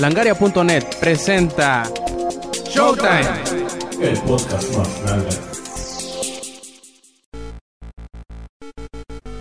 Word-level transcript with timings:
Langaria.net 0.00 0.96
presenta 0.98 1.82
Showtime. 2.70 3.20
El 4.00 4.18
podcast 4.20 4.74
más 4.74 5.02
grande. 5.02 5.28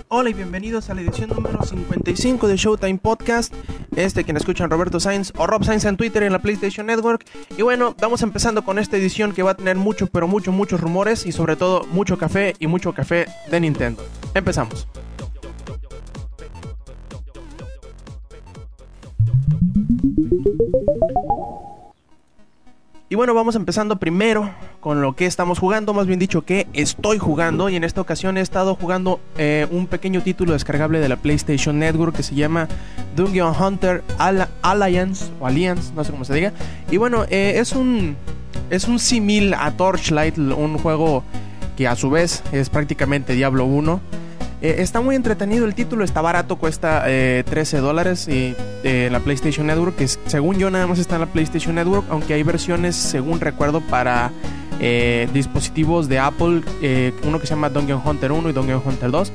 Hola 0.10 0.30
y 0.30 0.34
bienvenidos 0.34 0.90
a 0.90 0.96
la 0.96 1.02
edición 1.02 1.30
número 1.30 1.64
55 1.64 2.50
de 2.50 2.58
Showtime 2.58 2.98
Podcast. 2.98 3.54
Este 3.96 4.26
quien 4.26 4.36
escuchan 4.36 4.70
Roberto 4.70 5.00
Sainz 5.00 5.32
o 5.38 5.48
Rob 5.48 5.64
Sainz 5.64 5.86
en 5.86 5.96
Twitter 5.96 6.24
en 6.24 6.34
la 6.34 6.40
PlayStation 6.40 6.88
Network. 6.88 7.26
Y 7.58 7.62
bueno, 7.62 7.96
vamos 7.98 8.22
empezando 8.22 8.66
con 8.66 8.80
esta 8.80 8.98
edición 8.98 9.32
que 9.32 9.44
va 9.44 9.52
a 9.52 9.56
tener 9.56 9.78
mucho, 9.78 10.08
pero 10.08 10.28
mucho, 10.28 10.52
muchos 10.52 10.82
rumores 10.82 11.26
y 11.26 11.32
sobre 11.32 11.56
todo 11.56 11.86
mucho 11.94 12.18
café 12.18 12.54
y 12.60 12.68
mucho 12.68 12.94
café 12.94 13.28
de 13.50 13.62
Nintendo. 13.62 14.06
Empezamos. 14.34 14.90
Y 23.12 23.16
bueno, 23.16 23.34
vamos 23.34 23.56
empezando 23.56 23.98
primero 23.98 24.52
con 24.82 25.02
lo 25.02 25.16
que 25.16 25.26
estamos 25.26 25.58
jugando, 25.58 25.96
más 25.96 26.06
bien 26.06 26.20
dicho 26.20 26.44
que 26.46 26.68
estoy 26.74 27.18
jugando. 27.18 27.68
Y 27.68 27.76
en 27.76 27.84
esta 27.84 28.02
ocasión 28.02 28.38
he 28.38 28.42
estado 28.42 28.76
jugando 28.76 29.20
eh, 29.40 29.66
un 29.72 29.88
pequeño 29.88 30.22
título 30.22 30.54
descargable 30.54 31.00
de 31.00 31.10
la 31.10 31.16
PlayStation 31.16 31.80
Network 31.80 32.16
que 32.16 32.22
se 32.22 32.36
llama 32.36 32.68
Dungeon 33.16 33.56
Hunter 33.60 34.04
Alliance 34.62 35.32
o 35.40 35.48
Alliance, 35.48 35.92
no 35.96 36.04
sé 36.04 36.12
cómo 36.12 36.24
se 36.24 36.36
diga. 36.36 36.54
Y 36.92 36.98
bueno, 36.98 37.26
eh, 37.32 37.56
es 37.58 37.74
un 37.74 38.16
es 38.70 38.88
un 38.88 39.00
símil 39.00 39.56
a 39.56 39.72
Torchlight, 39.72 40.38
un 40.38 40.78
juego 40.78 41.24
que 41.76 41.88
a 41.88 41.96
su 41.96 42.12
vez 42.12 42.44
es 42.52 42.70
prácticamente 42.70 43.34
Diablo 43.34 43.66
1. 43.66 44.02
Eh, 44.62 44.76
está 44.80 45.02
muy 45.02 45.16
entretenido 45.16 45.66
el 45.66 45.74
título, 45.76 46.04
está 46.04 46.22
barato, 46.22 46.58
cuesta 46.58 47.04
13 47.06 47.78
dólares 47.78 48.28
y 48.28 48.56
la 48.84 49.20
PlayStation 49.20 49.68
Network, 49.68 49.96
que 49.96 50.08
según 50.08 50.58
yo 50.58 50.70
nada 50.70 50.88
más 50.88 51.00
está 51.00 51.16
en 51.16 51.22
la 51.22 51.28
PlayStation 51.28 51.76
Network, 51.76 52.06
aunque 52.10 52.34
hay 52.34 52.44
versiones, 52.44 52.96
según 52.96 53.40
recuerdo, 53.40 53.82
para 53.82 54.32
eh, 54.82 55.28
dispositivos 55.34 56.08
de 56.08 56.20
Apple, 56.20 56.62
eh, 56.82 57.12
uno 57.24 57.42
que 57.42 57.48
se 57.48 57.54
llama 57.54 57.70
Dungeon 57.70 58.02
Hunter 58.04 58.32
1 58.32 58.50
y 58.50 58.54
Dungeon 58.54 58.82
Hunter 58.86 59.12
2. 59.12 59.32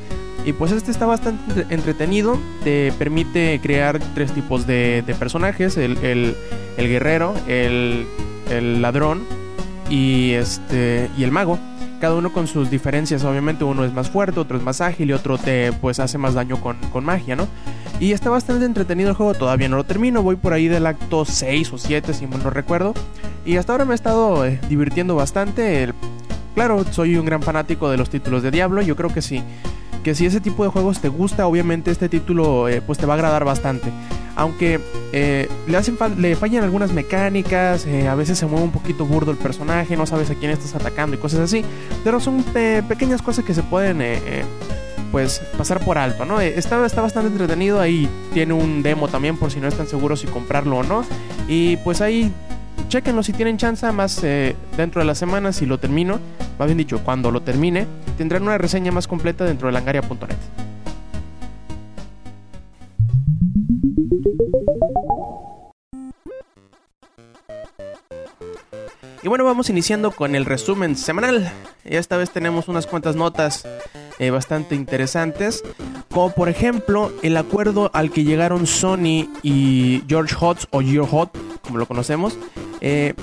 Y 0.47 0.53
pues 0.55 0.72
este 0.72 0.91
está 0.91 1.05
bastante 1.06 1.66
entretenido, 1.70 2.38
te 2.64 2.92
permite 2.98 3.61
crear 3.62 3.98
tres 4.14 4.33
tipos 4.33 4.66
de, 4.66 5.03
personajes, 5.19 5.77
el, 5.77 5.97
guerrero, 6.77 7.34
el, 7.47 8.06
el 8.50 8.83
ladrón 8.83 9.22
y, 9.88 10.33
este, 10.33 11.11
y 11.16 11.25
el 11.25 11.31
mago 11.31 11.59
cada 12.05 12.16
uno 12.16 12.34
con 12.34 12.47
sus 12.47 12.69
diferencias, 12.69 13.24
obviamente 13.24 13.64
uno 13.64 13.83
es 13.83 13.94
más 13.94 14.10
fuerte, 14.10 14.38
otro 14.38 14.58
es 14.58 14.62
más 14.62 14.83
ágil 14.83 15.08
y 15.08 15.14
otro 15.14 15.38
te 15.38 15.72
pues 15.72 16.00
hace 16.00 16.19
más 16.19 16.34
daño 16.34 16.60
con, 16.60 16.77
magia, 17.02 17.34
¿no? 17.34 17.48
Y 17.98 18.12
está 18.12 18.28
bastante 18.28 18.66
entretenido 18.66 19.08
el 19.08 19.16
juego, 19.16 19.33
todavía 19.33 19.70
no 19.70 19.78
lo 19.78 19.84
termino, 19.84 20.22
voy 20.22 20.36
por 20.36 20.52
ahí 20.52 20.69
del 20.69 20.86
acto 20.86 21.25
6 21.25 21.72
o 21.72 21.78
7 21.78 22.12
si 22.12 22.27
mal 22.27 22.42
no 22.42 22.50
recuerdo. 22.50 22.92
Y 23.47 23.56
hasta 23.56 23.72
ahora 23.72 23.86
me 23.86 23.92
he 23.92 23.94
estado 23.94 24.44
eh, 24.44 24.60
divirtiendo 24.69 25.16
bastante. 25.16 25.94
claro, 26.55 26.84
soy 26.91 27.16
un 27.16 27.25
gran 27.25 27.41
fanático 27.41 27.88
de 27.88 27.97
los 27.97 28.10
títulos 28.10 28.42
de 28.42 28.50
Diablo, 28.50 28.82
yo 28.82 28.97
creo 28.97 29.08
que 29.08 29.22
sí. 29.22 29.42
Que 30.02 30.14
si 30.14 30.27
ese 30.27 30.42
tipo 30.42 30.62
de 30.62 30.69
juegos 30.69 31.00
te 31.00 31.08
gusta, 31.08 31.47
obviamente 31.47 31.91
este 31.91 32.10
título 32.10 32.69
eh, 32.69 32.82
pues 32.82 32.98
te 32.98 33.06
va 33.06 33.14
a 33.14 33.16
agradar 33.16 33.47
bastante 33.47 33.91
aunque 34.37 34.81
eh, 35.13 35.49
le, 35.67 35.77
hacen 35.77 35.97
le 36.19 36.37
fallan 36.37 36.65
algunas 36.65 36.93
mecánicas, 36.93 37.87
eh, 37.87 38.09
a 38.09 38.15
veces 38.15 38.39
se 38.39 38.47
mueve 38.47 38.65
un 38.65 38.73
poquito 38.73 39.07
burdo 39.07 39.31
el 39.31 39.37
personaje, 39.37 39.97
no 39.97 40.07
sabes 40.07 40.31
a 40.31 40.35
quién 40.35 40.51
estás 40.51 40.75
atacando 40.75 41.17
y 41.17 41.19
cosas 41.19 41.41
así, 41.41 41.65
pero 42.03 42.21
son 42.21 42.45
eh, 42.55 42.83
pequeñas 42.87 43.23
cosas 43.23 43.45
que 43.45 43.55
se 43.55 43.62
pueden 43.62 44.03
pues 45.12 45.41
pasar 45.57 45.85
por 45.85 45.97
alto, 45.97 46.25
¿no? 46.25 46.41
Está, 46.41 46.85
está 46.85 47.01
bastante 47.01 47.29
entretenido, 47.29 47.81
ahí 47.81 48.09
tiene 48.33 48.53
un 48.53 48.83
demo 48.83 49.07
también 49.07 49.37
por 49.37 49.53
si 49.53 49.61
no 49.61 49.69
están 49.69 49.87
seguros 49.87 50.21
si 50.21 50.27
comprarlo 50.27 50.79
o 50.79 50.83
no, 50.83 51.05
y 51.47 51.77
pues 51.79 52.01
ahí 52.01 52.33
chequenlo 52.89 53.23
si 53.23 53.33
tienen 53.33 53.57
chance, 53.57 53.91
más 53.93 54.21
dentro 54.77 55.01
de 55.01 55.05
la 55.05 55.15
semana 55.15 55.53
si 55.53 55.67
lo 55.67 55.79
termino, 55.79 56.19
más 56.59 56.67
bien 56.67 56.79
dicho, 56.79 57.01
cuando 57.05 57.31
lo 57.31 57.43
termine, 57.43 57.87
tendrán 58.19 58.43
una 58.43 58.59
reseña 58.59 58.91
más 58.91 59.06
completa 59.06 59.44
dentro 59.44 59.69
de 59.69 59.73
langaria.net. 59.73 60.63
Y 69.25 69.29
bueno, 69.29 69.47
vamos 69.47 69.71
iniciando 69.71 70.11
con 70.11 70.35
el 70.35 70.45
resumen 70.45 70.97
semanal. 70.97 71.51
Esta 71.83 72.19
vez 72.19 72.29
tenemos 72.29 72.69
unas 72.69 72.87
cuantas 72.87 73.17
notas 73.17 73.67
eh, 74.19 74.29
bastante 74.29 74.75
interesantes. 74.75 75.65
Como 76.11 76.35
por 76.35 76.51
ejemplo 76.51 77.11
el 77.23 77.39
acuerdo 77.39 77.91
al 77.95 78.11
que 78.11 78.25
llegaron 78.25 78.67
Sony 78.67 79.31
y 79.43 80.03
George 80.09 80.37
Hotz 80.39 80.67
o 80.73 80.83
George 80.83 81.11
Hot, 81.11 81.39
como 81.62 81.79
lo 81.79 81.87
conocemos. 81.87 82.37
Eh, 82.83 83.15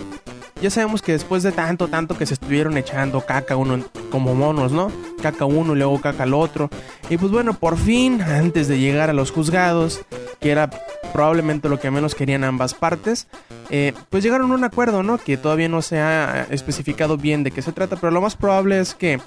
ya 0.60 0.72
sabemos 0.72 1.04
que 1.04 1.12
después 1.12 1.44
de 1.44 1.52
tanto, 1.52 1.88
tanto 1.88 2.18
que 2.18 2.26
se 2.26 2.34
estuvieron 2.34 2.80
echando 2.80 3.22
caca 3.22 3.56
uno 3.56 3.84
como 4.10 4.34
monos, 4.34 4.72
¿no? 4.72 4.92
Caca 5.22 5.46
uno 5.46 5.76
y 5.76 5.78
luego 5.78 6.02
caca 6.02 6.24
al 6.24 6.34
otro. 6.34 6.72
Y 7.12 7.18
pues 7.18 7.32
bueno, 7.32 7.54
por 7.54 7.78
fin, 7.78 8.24
antes 8.24 8.68
de 8.68 8.80
llegar 8.80 9.12
a 9.12 9.14
los 9.14 9.30
juzgados, 9.30 10.02
que 10.42 10.50
era 10.52 10.70
probablemente 11.14 11.70
lo 11.70 11.80
que 11.80 11.92
menos 11.92 12.16
querían 12.16 12.44
ambas 12.44 12.74
partes, 12.74 13.28
eh, 13.70 13.94
pues 14.10 14.24
llegaron 14.24 14.52
a 14.52 14.56
un 14.56 14.64
acuerdo, 14.64 15.04
¿no? 15.04 15.18
Que 15.20 15.38
todavía 15.38 15.70
no 15.70 15.82
se 15.82 16.00
ha 16.00 16.48
especificado 16.50 17.16
bien 17.16 17.44
de 17.44 17.52
qué 17.52 17.62
se 17.62 17.72
trata, 17.72 17.96
pero 17.96 18.12
lo 18.12 18.22
más 18.22 18.36
probable 18.36 18.80
es 18.80 18.96
que 18.96 19.20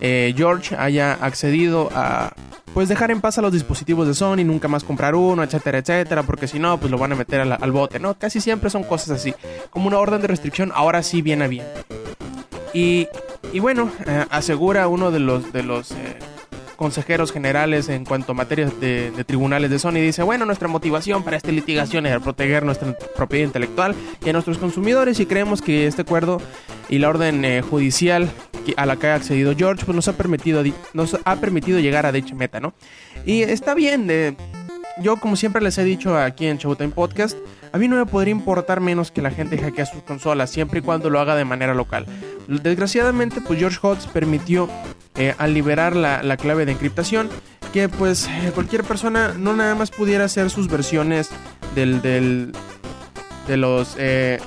eh, 0.00 0.34
George 0.36 0.74
haya 0.76 1.12
accedido 1.12 1.88
a 1.94 2.34
pues 2.74 2.90
dejar 2.90 3.10
en 3.10 3.22
paz 3.22 3.38
a 3.38 3.42
los 3.42 3.52
dispositivos 3.52 4.06
de 4.06 4.12
Sony, 4.12 4.44
nunca 4.44 4.68
más 4.68 4.84
comprar 4.84 5.14
uno, 5.14 5.42
etcétera, 5.42 5.78
etcétera, 5.78 6.24
porque 6.24 6.46
si 6.46 6.58
no, 6.58 6.78
pues 6.78 6.90
lo 6.90 6.98
van 6.98 7.12
a 7.12 7.14
meter 7.14 7.40
al, 7.40 7.72
bote, 7.72 7.98
¿no? 7.98 8.18
Casi 8.18 8.40
siempre 8.40 8.68
son 8.68 8.84
cosas 8.84 9.10
así, 9.10 9.34
como 9.70 9.86
una 9.86 9.98
orden 9.98 10.20
de 10.20 10.26
restricción, 10.26 10.72
ahora 10.74 11.02
sí 11.02 11.22
viene 11.22 11.48
bien. 11.48 11.64
Y, 12.74 13.08
y 13.54 13.60
bueno, 13.60 13.90
eh, 14.06 14.26
asegura 14.28 14.88
uno 14.88 15.10
de 15.10 15.20
los, 15.20 15.52
de 15.54 15.62
los 15.62 15.94
consejeros 16.76 17.32
generales 17.32 17.88
en 17.88 18.04
cuanto 18.04 18.32
a 18.32 18.34
materias 18.34 18.78
de, 18.80 19.12
tribunales 19.26 19.70
de 19.70 19.78
Sony 19.78 19.94
dice, 19.94 20.22
bueno, 20.22 20.46
nuestra 20.46 20.68
motivación 20.68 21.24
para 21.24 21.36
esta 21.36 21.50
litigación 21.50 22.06
es 22.06 22.20
proteger 22.20 22.64
nuestra 22.64 22.96
propiedad 23.16 23.46
intelectual 23.46 23.94
y 24.24 24.28
a 24.28 24.32
nuestros 24.32 24.58
consumidores 24.58 25.18
y 25.20 25.26
creemos 25.26 25.62
que 25.62 25.86
este 25.86 26.02
acuerdo 26.02 26.40
y 26.88 26.98
la 26.98 27.08
orden 27.08 27.44
eh, 27.44 27.62
judicial 27.62 28.30
a 28.76 28.86
la 28.86 28.96
que 28.96 29.08
ha 29.08 29.14
accedido 29.14 29.54
George 29.56 29.84
pues 29.84 29.94
nos 29.94 30.08
ha 30.08 30.16
permitido 30.16 30.62
nos 30.92 31.16
ha 31.24 31.36
permitido 31.36 31.78
llegar 31.80 32.06
a 32.06 32.12
dicha 32.12 32.34
meta, 32.34 32.60
¿no? 32.60 32.74
Y 33.24 33.42
está 33.42 33.74
bien, 33.74 34.08
eh, 34.10 34.36
yo 35.02 35.16
como 35.18 35.36
siempre 35.36 35.62
les 35.62 35.76
he 35.78 35.84
dicho 35.84 36.16
aquí 36.16 36.46
en 36.46 36.58
Showtime 36.58 36.90
Podcast, 36.90 37.36
a 37.72 37.78
mí 37.78 37.88
no 37.88 37.96
me 37.96 38.06
podría 38.06 38.32
importar 38.32 38.80
menos 38.80 39.10
que 39.10 39.20
la 39.20 39.30
gente 39.30 39.58
hackee 39.58 39.84
sus 39.86 40.02
consolas 40.02 40.50
siempre 40.50 40.80
y 40.80 40.82
cuando 40.82 41.10
lo 41.10 41.20
haga 41.20 41.36
de 41.36 41.44
manera 41.44 41.74
local. 41.74 42.06
Desgraciadamente, 42.48 43.40
pues 43.40 43.58
George 43.58 43.78
Hotz 43.82 44.06
permitió 44.06 44.68
eh, 45.18 45.34
al 45.38 45.54
liberar 45.54 45.96
la, 45.96 46.36
clave 46.36 46.66
de 46.66 46.72
encriptación 46.72 47.28
que 47.72 47.88
pues 47.88 48.28
eh, 48.28 48.52
cualquier 48.54 48.84
persona 48.84 49.34
no 49.36 49.54
nada 49.56 49.74
más 49.74 49.90
pudiera 49.90 50.24
hacer 50.24 50.50
sus 50.50 50.68
versiones 50.68 51.30
del, 51.74 52.02
del 52.02 52.52
de 53.46 53.56
los 53.56 53.94
eh, 53.98 54.40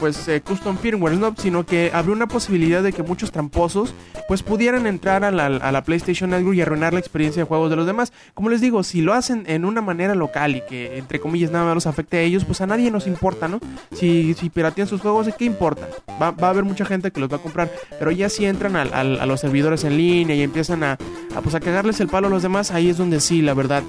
pues 0.00 0.26
eh, 0.28 0.40
custom 0.40 0.78
firmware, 0.78 1.18
¿no? 1.18 1.34
Sino 1.36 1.64
que 1.64 1.90
abrió 1.92 2.14
una 2.14 2.26
posibilidad 2.26 2.82
de 2.82 2.92
que 2.92 3.02
muchos 3.02 3.30
tramposos 3.30 3.94
pues 4.26 4.42
pudieran 4.42 4.86
entrar 4.86 5.22
a 5.24 5.30
la, 5.30 5.84
PlayStation 5.84 6.30
Network 6.30 6.56
y 6.56 6.62
arruinar 6.62 6.94
la 6.94 7.00
experiencia 7.00 7.42
de 7.42 7.46
juegos 7.46 7.70
de 7.70 7.76
los 7.76 7.86
demás. 7.86 8.12
Como 8.34 8.48
les 8.48 8.60
digo, 8.60 8.82
si 8.82 9.02
lo 9.02 9.12
hacen 9.12 9.44
en 9.46 9.64
una 9.64 9.82
manera 9.82 10.14
local 10.14 10.56
y 10.56 10.62
que 10.62 10.98
entre 10.98 11.20
comillas 11.20 11.50
nada 11.50 11.66
más 11.66 11.74
los 11.74 11.86
afecte 11.86 12.16
a 12.16 12.22
ellos, 12.22 12.44
pues 12.44 12.60
a 12.60 12.66
nadie 12.66 12.90
nos 12.90 13.06
importa, 13.06 13.46
¿no? 13.46 13.60
Si, 13.92 14.34
si 14.34 14.48
piratean 14.48 14.88
sus 14.88 15.00
juegos, 15.00 15.28
¿qué 15.36 15.44
importa? 15.44 15.88
Va, 16.20 16.34
a 16.38 16.50
haber 16.50 16.64
mucha 16.64 16.84
gente 16.84 17.10
que 17.10 17.20
los 17.20 17.30
va 17.30 17.36
a 17.36 17.42
comprar, 17.42 17.70
pero 17.98 18.10
ya 18.10 18.28
si 18.28 18.46
entran 18.46 18.76
a, 18.76 19.04
los 19.04 19.40
servidores 19.40 19.84
en 19.84 19.96
línea 19.96 20.34
y 20.34 20.42
empiezan 20.42 20.82
a, 20.82 20.98
pues 21.42 21.54
a 21.54 21.60
cagarles 21.60 22.00
el 22.00 22.08
palo 22.08 22.28
a 22.28 22.30
los 22.30 22.42
demás, 22.42 22.70
ahí 22.70 22.88
es 22.88 22.96
donde 22.96 23.20
sí, 23.20 23.42
la 23.42 23.54
verdad, 23.54 23.82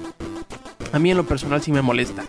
a 0.92 0.98
mí 0.98 1.10
en 1.10 1.16
lo 1.16 1.24
personal 1.24 1.62
sí 1.62 1.72
me 1.72 1.82
molesta. 1.82 2.24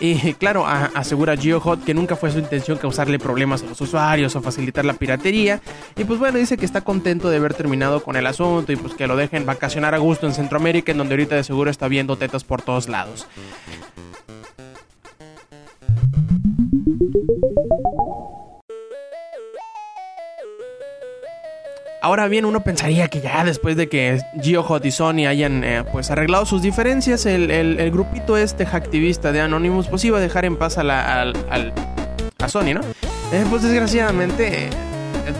Y 0.00 0.34
claro, 0.34 0.64
asegura 0.66 1.36
GeoHot 1.36 1.84
que 1.84 1.92
nunca 1.92 2.14
fue 2.14 2.30
su 2.30 2.38
intención 2.38 2.78
causarle 2.78 3.18
problemas 3.18 3.62
a 3.62 3.66
los 3.66 3.80
usuarios 3.80 4.36
o 4.36 4.40
facilitar 4.40 4.84
la 4.84 4.94
piratería. 4.94 5.60
Y 5.96 6.04
pues 6.04 6.18
bueno, 6.18 6.38
dice 6.38 6.56
que 6.56 6.64
está 6.64 6.82
contento 6.82 7.30
de 7.30 7.38
haber 7.38 7.54
terminado 7.54 8.02
con 8.02 8.16
el 8.16 8.26
asunto 8.26 8.72
y 8.72 8.76
pues 8.76 8.94
que 8.94 9.06
lo 9.06 9.16
dejen 9.16 9.44
vacacionar 9.44 9.94
a 9.94 9.98
gusto 9.98 10.26
en 10.26 10.34
Centroamérica, 10.34 10.92
en 10.92 10.98
donde 10.98 11.14
ahorita 11.14 11.34
de 11.34 11.44
seguro 11.44 11.70
está 11.70 11.88
viendo 11.88 12.16
tetas 12.16 12.44
por 12.44 12.62
todos 12.62 12.88
lados. 12.88 13.26
Ahora 22.00 22.28
bien, 22.28 22.44
uno 22.44 22.60
pensaría 22.60 23.08
que 23.08 23.20
ya 23.20 23.44
después 23.44 23.76
de 23.76 23.88
que 23.88 24.20
GeoHot 24.40 24.84
y 24.84 24.92
Sony 24.92 25.26
hayan 25.26 25.64
eh, 25.64 25.82
pues 25.90 26.12
arreglado 26.12 26.46
sus 26.46 26.62
diferencias, 26.62 27.26
el, 27.26 27.90
grupito 27.90 28.36
este 28.36 28.66
hacktivista 28.66 29.32
de 29.32 29.40
Anonymous 29.40 29.88
pues 29.88 30.04
iba 30.04 30.18
a 30.18 30.20
dejar 30.20 30.44
en 30.44 30.56
paz 30.56 30.78
a, 30.78 30.84
la, 30.84 31.32
a 32.38 32.48
Sony, 32.48 32.72
¿no? 32.74 32.82
Eh, 33.32 33.44
pues 33.50 33.62
desgraciadamente, 33.62 34.66
eh, 34.66 34.70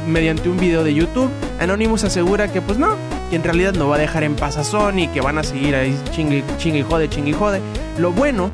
mediante 0.08 0.48
un 0.48 0.56
video 0.56 0.82
de 0.82 0.94
YouTube, 0.94 1.30
Anonymous 1.60 2.02
asegura 2.02 2.52
que 2.52 2.60
pues 2.60 2.76
no, 2.76 2.96
que 3.30 3.36
en 3.36 3.44
realidad 3.44 3.74
no 3.74 3.88
va 3.88 3.94
a 3.94 4.00
dejar 4.00 4.24
en 4.24 4.34
paz 4.34 4.56
a 4.56 4.64
Sony, 4.64 5.08
que 5.14 5.20
van 5.20 5.38
a 5.38 5.44
seguir 5.44 5.76
ahí 5.76 5.96
chingue, 6.10 6.42
chingue 6.58 6.82
jode, 6.82 7.08
chingue 7.08 7.34
jode. 7.34 7.60
Lo 7.98 8.10
bueno, 8.10 8.50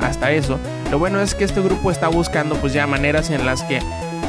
hasta 0.00 0.30
eso, 0.30 0.60
Lo 0.92 1.00
bueno 1.00 1.20
es 1.20 1.34
que 1.34 1.42
este 1.42 1.60
grupo 1.60 1.90
está 1.90 2.06
buscando 2.06 2.54
pues 2.54 2.72
ya 2.72 2.86
maneras 2.86 3.30
en 3.30 3.44
las 3.44 3.64
que 3.64 3.80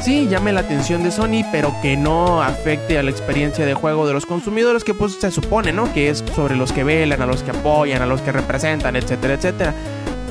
sí 0.02 0.28
llame 0.28 0.52
la 0.52 0.60
atención 0.60 1.02
de 1.02 1.10
Sony, 1.10 1.44
pero 1.52 1.74
que 1.82 1.96
no 1.96 2.42
afecte 2.42 2.98
a 2.98 3.02
la 3.02 3.10
experiencia 3.10 3.66
de 3.66 3.74
juego 3.74 4.06
de 4.06 4.12
los 4.12 4.26
consumidores, 4.26 4.84
que 4.84 4.94
pues 4.94 5.14
se 5.14 5.30
supone, 5.30 5.72
¿no? 5.72 5.92
Que 5.92 6.10
es 6.10 6.24
sobre 6.34 6.56
los 6.56 6.72
que 6.72 6.84
velan, 6.84 7.22
a 7.22 7.26
los 7.26 7.42
que 7.42 7.50
apoyan, 7.50 8.02
a 8.02 8.06
los 8.06 8.20
que 8.20 8.32
representan, 8.32 8.96
etcétera, 8.96 9.34
etcétera. 9.34 9.74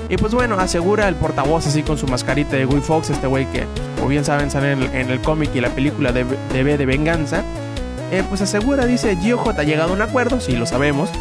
Y 0.10 0.18
pues 0.18 0.34
bueno, 0.34 0.56
asegura 0.60 1.08
el 1.08 1.16
portavoz 1.16 1.68
así 1.68 1.84
con 1.84 1.98
su 1.98 2.08
mascarita 2.08 2.56
de 2.56 2.66
Guy 2.66 2.82
Fox, 2.82 3.12
este 3.12 3.28
güey 3.28 3.46
que, 3.52 3.66
como 3.96 4.08
bien 4.08 4.26
saben, 4.26 4.50
sale 4.50 4.72
en 4.72 5.10
el, 5.12 5.22
cómic 5.22 5.52
y 5.54 5.62
la 5.62 5.70
película 5.70 6.12
de, 6.12 6.26
de 6.52 6.64
B 6.64 6.78
de 6.78 6.86
Venganza. 6.86 7.44
Eh, 8.12 8.24
pues 8.28 8.42
asegura, 8.42 8.88
dice, 8.88 9.16
GOJ 9.16 9.60
ha 9.60 9.64
llegado 9.64 9.92
a 9.92 9.94
un 9.94 10.02
acuerdo, 10.02 10.40
sí 10.40 10.54
lo 10.54 10.66
sabemos. 10.66 11.12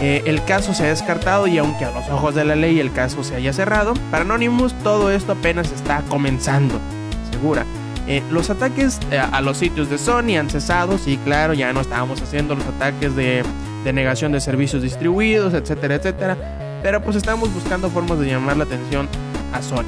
Eh, 0.00 0.22
el 0.26 0.44
caso 0.44 0.72
se 0.74 0.84
ha 0.84 0.88
descartado 0.88 1.46
y 1.46 1.58
aunque 1.58 1.84
a 1.84 1.90
los 1.90 2.08
ojos 2.08 2.34
de 2.34 2.44
la 2.44 2.54
ley 2.54 2.78
el 2.78 2.92
caso 2.92 3.22
se 3.22 3.34
haya 3.34 3.52
cerrado, 3.52 3.94
para 4.10 4.22
Anonymous 4.22 4.72
todo 4.82 5.10
esto 5.10 5.32
apenas 5.32 5.72
está 5.72 6.02
comenzando, 6.08 6.80
asegura. 7.28 7.66
Eh, 8.08 8.22
los 8.30 8.48
ataques 8.48 8.98
a 9.12 9.40
los 9.42 9.58
sitios 9.58 9.90
de 9.90 9.98
Sony 9.98 10.38
han 10.38 10.48
cesado, 10.48 10.96
sí, 10.96 11.18
claro, 11.24 11.52
ya 11.52 11.72
no 11.74 11.82
estábamos 11.82 12.22
haciendo 12.22 12.54
los 12.54 12.66
ataques 12.66 13.14
de, 13.14 13.44
negación 13.92 14.32
de 14.32 14.40
servicios 14.40 14.82
distribuidos, 14.82 15.54
etcétera, 15.54 15.94
etcétera 15.94 16.36
pero 16.82 17.02
pues 17.02 17.16
estamos 17.16 17.52
buscando 17.52 17.90
formas 17.90 18.18
de 18.18 18.26
llamar 18.26 18.56
la 18.56 18.64
atención 18.64 19.08
a 19.52 19.62
Sony. 19.62 19.84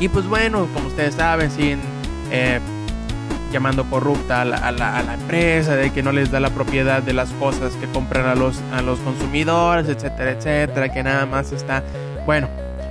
Y 0.00 0.08
pues 0.08 0.26
bueno, 0.26 0.66
como 0.72 0.88
ustedes 0.88 1.14
saben, 1.14 1.50
siguen 1.50 1.80
eh, 2.30 2.60
llamando 3.52 3.84
corrupta 3.84 4.42
a 4.42 4.72
la, 4.72 5.14
empresa, 5.14 5.74
de 5.74 5.90
que 5.90 6.02
no 6.02 6.12
les 6.12 6.30
da 6.30 6.40
la 6.40 6.50
propiedad 6.50 7.02
de 7.02 7.12
las 7.12 7.30
cosas 7.32 7.74
que 7.74 7.86
compran 7.88 8.26
a 8.26 8.34
los, 8.34 8.60
a 8.72 8.82
los 8.82 8.98
consumidores, 9.00 9.88
etcétera, 9.88 10.32
etcétera, 10.32 10.88
que 10.90 11.02
nada 11.02 11.26
más 11.26 11.52
está... 11.52 11.82
Bueno, 12.26 12.48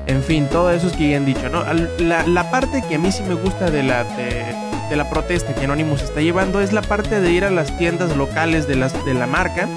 en 0.07 0.23
fin, 0.23 0.47
todo 0.47 0.71
eso 0.71 0.87
es 0.87 0.93
que 0.93 1.09
ya 1.09 1.17
han 1.17 1.25
dicho, 1.25 1.49
¿no? 1.49 1.63
La, 1.99 2.49
parte 2.49 2.81
que 2.87 2.95
a 2.95 2.99
mí 2.99 3.11
sí 3.11 3.23
me 3.23 3.35
gusta 3.35 3.69
de 3.69 3.83
la, 3.83 4.05
de, 4.05 4.95
la 4.95 5.09
protesta 5.09 5.53
que 5.53 5.65
Anonymous 5.65 6.01
está 6.01 6.21
llevando 6.21 6.61
es 6.61 6.71
la 6.71 6.81
parte 6.81 7.19
de 7.19 7.31
ir 7.31 7.43
a 7.43 7.51
las 7.51 7.77
tiendas 7.77 8.15
locales 8.15 8.67
de, 8.67 8.75
las, 8.75 9.05
de 9.05 9.13
la 9.13 9.27
marca 9.27 9.67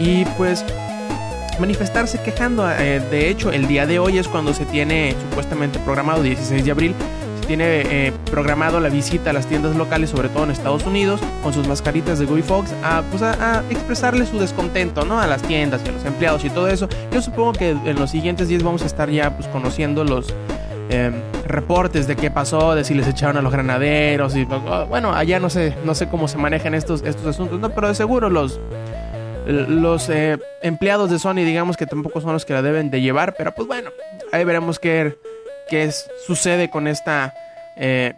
y 0.00 0.24
pues 0.36 0.64
manifestarse 1.60 2.20
quejando. 2.20 2.68
Eh, 2.68 3.00
de 3.10 3.28
hecho, 3.28 3.52
el 3.52 3.68
día 3.68 3.86
de 3.86 4.00
hoy 4.00 4.18
es 4.18 4.26
cuando 4.26 4.54
se 4.54 4.66
tiene 4.66 5.14
supuestamente 5.28 5.78
programado, 5.78 6.22
16 6.22 6.64
de 6.64 6.70
abril, 6.70 6.94
tiene 7.50 7.80
eh, 7.80 8.12
programado 8.30 8.78
la 8.78 8.90
visita 8.90 9.30
a 9.30 9.32
las 9.32 9.46
tiendas 9.46 9.74
locales, 9.74 10.10
sobre 10.10 10.28
todo 10.28 10.44
en 10.44 10.52
Estados 10.52 10.86
Unidos, 10.86 11.20
con 11.42 11.52
sus 11.52 11.66
mascaritas 11.66 12.20
de 12.20 12.26
Guy 12.26 12.42
Fox, 12.42 12.72
a, 12.84 13.02
pues 13.10 13.22
a, 13.22 13.64
expresarle 13.70 14.24
su 14.24 14.38
descontento 14.38 15.04
¿no? 15.04 15.20
a 15.20 15.26
las 15.26 15.42
tiendas 15.42 15.82
y 15.84 15.88
a 15.88 15.92
los 15.92 16.04
empleados 16.04 16.44
y 16.44 16.50
todo 16.50 16.68
eso. 16.68 16.88
Yo 17.10 17.20
supongo 17.20 17.54
que 17.54 17.70
en 17.70 17.98
los 17.98 18.12
siguientes 18.12 18.46
días 18.46 18.62
vamos 18.62 18.82
a 18.82 18.86
estar 18.86 19.10
ya 19.10 19.36
pues, 19.36 19.48
conociendo 19.48 20.04
los... 20.04 20.32
Em, 20.90 21.14
reportes 21.46 22.08
de 22.08 22.16
qué 22.16 22.32
pasó, 22.32 22.74
de 22.74 22.82
si 22.84 22.94
les 22.94 23.06
echaron 23.06 23.36
a 23.36 23.42
los 23.42 23.52
granaderos 23.52 24.34
y 24.36 24.44
bueno, 24.88 25.12
allá 25.12 25.38
no 25.38 25.48
sé, 25.48 25.74
no 25.84 25.94
sé 25.94 26.08
cómo 26.08 26.26
se 26.26 26.36
manejan 26.36 26.74
estos, 26.74 27.02
estos 27.02 27.26
asuntos, 27.26 27.60
no, 27.60 27.70
pero 27.70 27.86
de 27.88 27.94
seguro 27.94 28.28
los, 28.28 28.60
los 29.46 30.08
eh, 30.10 30.38
empleados 30.62 31.10
de 31.10 31.20
Sony, 31.20 31.44
digamos 31.44 31.76
que 31.76 31.86
tampoco 31.86 32.20
son 32.20 32.32
los 32.32 32.44
que 32.44 32.54
la 32.54 32.62
deben 32.62 32.90
de 32.90 33.00
llevar, 33.00 33.34
pero 33.38 33.52
pues 33.52 33.68
bueno, 33.68 33.90
ahí 34.32 34.42
veremos 34.44 34.80
qué, 34.80 35.16
qué 35.70 35.90
sucede 36.26 36.68
con 36.68 36.86
esta, 36.86 37.32
eh, 37.76 38.14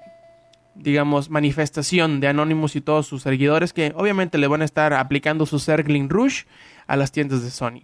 digamos, 0.75 1.31
manifestación 1.31 2.19
de 2.19 2.29
Anonymous 2.29 2.75
y 2.75 2.81
todos 2.81 3.07
sus 3.07 3.23
seguidores 3.23 3.73
que 3.73 3.93
obviamente 3.95 4.39
le 4.39 4.49
van 4.49 4.63
a 4.63 4.65
estar 4.65 4.95
aplicando 4.95 5.47
su 5.47 5.61
Circling 5.61 6.09
Rush 6.09 6.45
a 6.89 6.97
las 6.97 7.13
tiendas 7.13 7.45
de 7.45 7.51
Sony. 7.51 7.83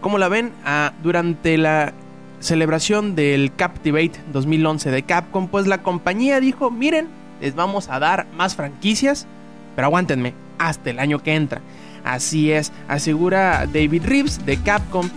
Como 0.00 0.18
la 0.18 0.28
ven, 0.28 0.52
ah, 0.64 0.92
durante 1.02 1.56
la 1.56 1.94
celebración 2.40 3.14
del 3.14 3.54
Captivate 3.54 4.20
2011 4.32 4.90
de 4.90 5.04
Capcom, 5.04 5.46
pues 5.46 5.68
la 5.68 5.84
compañía 5.84 6.40
dijo, 6.40 6.72
miren, 6.72 7.06
les 7.40 7.54
vamos 7.54 7.88
a 7.88 8.00
dar 8.00 8.26
más 8.36 8.56
franquicias, 8.56 9.28
pero 9.76 9.86
aguántenme, 9.86 10.34
hasta 10.58 10.90
el 10.90 10.98
año 10.98 11.20
que 11.20 11.36
entra. 11.36 11.60
Así 12.04 12.52
es, 12.52 12.72
asegura 12.88 13.66
David 13.66 14.02
Reeves 14.04 14.44
de 14.44 14.56
Capcom 14.56 15.08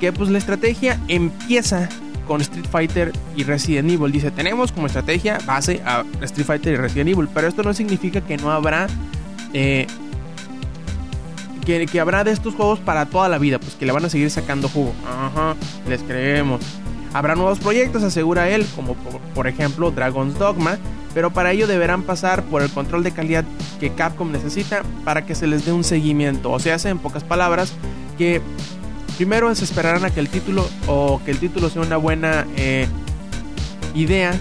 que 0.00 0.12
pues 0.12 0.30
la 0.30 0.38
estrategia 0.38 0.98
empieza 1.08 1.88
con 2.26 2.40
Street 2.40 2.66
Fighter 2.70 3.12
y 3.36 3.44
Resident 3.44 3.90
Evil. 3.90 4.10
Dice, 4.10 4.30
tenemos 4.30 4.72
como 4.72 4.86
estrategia 4.86 5.38
base 5.46 5.82
a 5.84 6.04
Street 6.22 6.46
Fighter 6.46 6.72
y 6.72 6.76
Resident 6.76 7.10
Evil, 7.10 7.28
pero 7.32 7.46
esto 7.46 7.62
no 7.62 7.74
significa 7.74 8.20
que 8.20 8.36
no 8.36 8.50
habrá... 8.50 8.86
Eh, 9.52 9.86
que, 11.64 12.00
habrá 12.00 12.24
de 12.24 12.32
estos 12.32 12.54
juegos 12.54 12.80
para 12.80 13.06
toda 13.06 13.28
la 13.28 13.38
vida, 13.38 13.58
pues 13.60 13.74
que 13.74 13.86
le 13.86 13.92
van 13.92 14.04
a 14.04 14.08
seguir 14.08 14.30
sacando 14.30 14.68
jugo. 14.68 14.92
Ajá, 15.06 15.54
les 15.88 16.02
creemos. 16.02 16.60
Habrá 17.12 17.34
nuevos 17.34 17.58
proyectos, 17.58 18.02
asegura 18.02 18.48
él, 18.48 18.66
como 18.74 18.94
por, 19.34 19.46
ejemplo 19.46 19.90
Dragon's 19.90 20.38
Dogma, 20.38 20.78
pero 21.14 21.30
para 21.30 21.52
ello 21.52 21.66
deberán 21.66 22.02
pasar 22.02 22.42
por 22.44 22.62
el 22.62 22.70
control 22.70 23.02
de 23.02 23.12
calidad 23.12 23.44
que 23.78 23.90
Capcom 23.90 24.30
necesita 24.30 24.82
para 25.04 25.26
que 25.26 25.34
se 25.34 25.46
les 25.46 25.64
dé 25.64 25.72
un 25.72 25.84
seguimiento. 25.84 26.50
O 26.50 26.58
sea, 26.58 26.76
en 26.84 26.98
pocas 26.98 27.24
palabras, 27.24 27.72
que 28.16 28.40
primero 29.16 29.54
se 29.54 29.64
esperarán 29.64 30.04
a 30.04 30.10
que 30.10 30.20
el 30.20 30.28
título 30.28 30.68
o 30.86 31.20
que 31.24 31.30
el 31.30 31.38
título 31.38 31.68
sea 31.68 31.82
una 31.82 31.96
buena 31.96 32.46
eh, 32.56 32.86
idea 33.94 34.38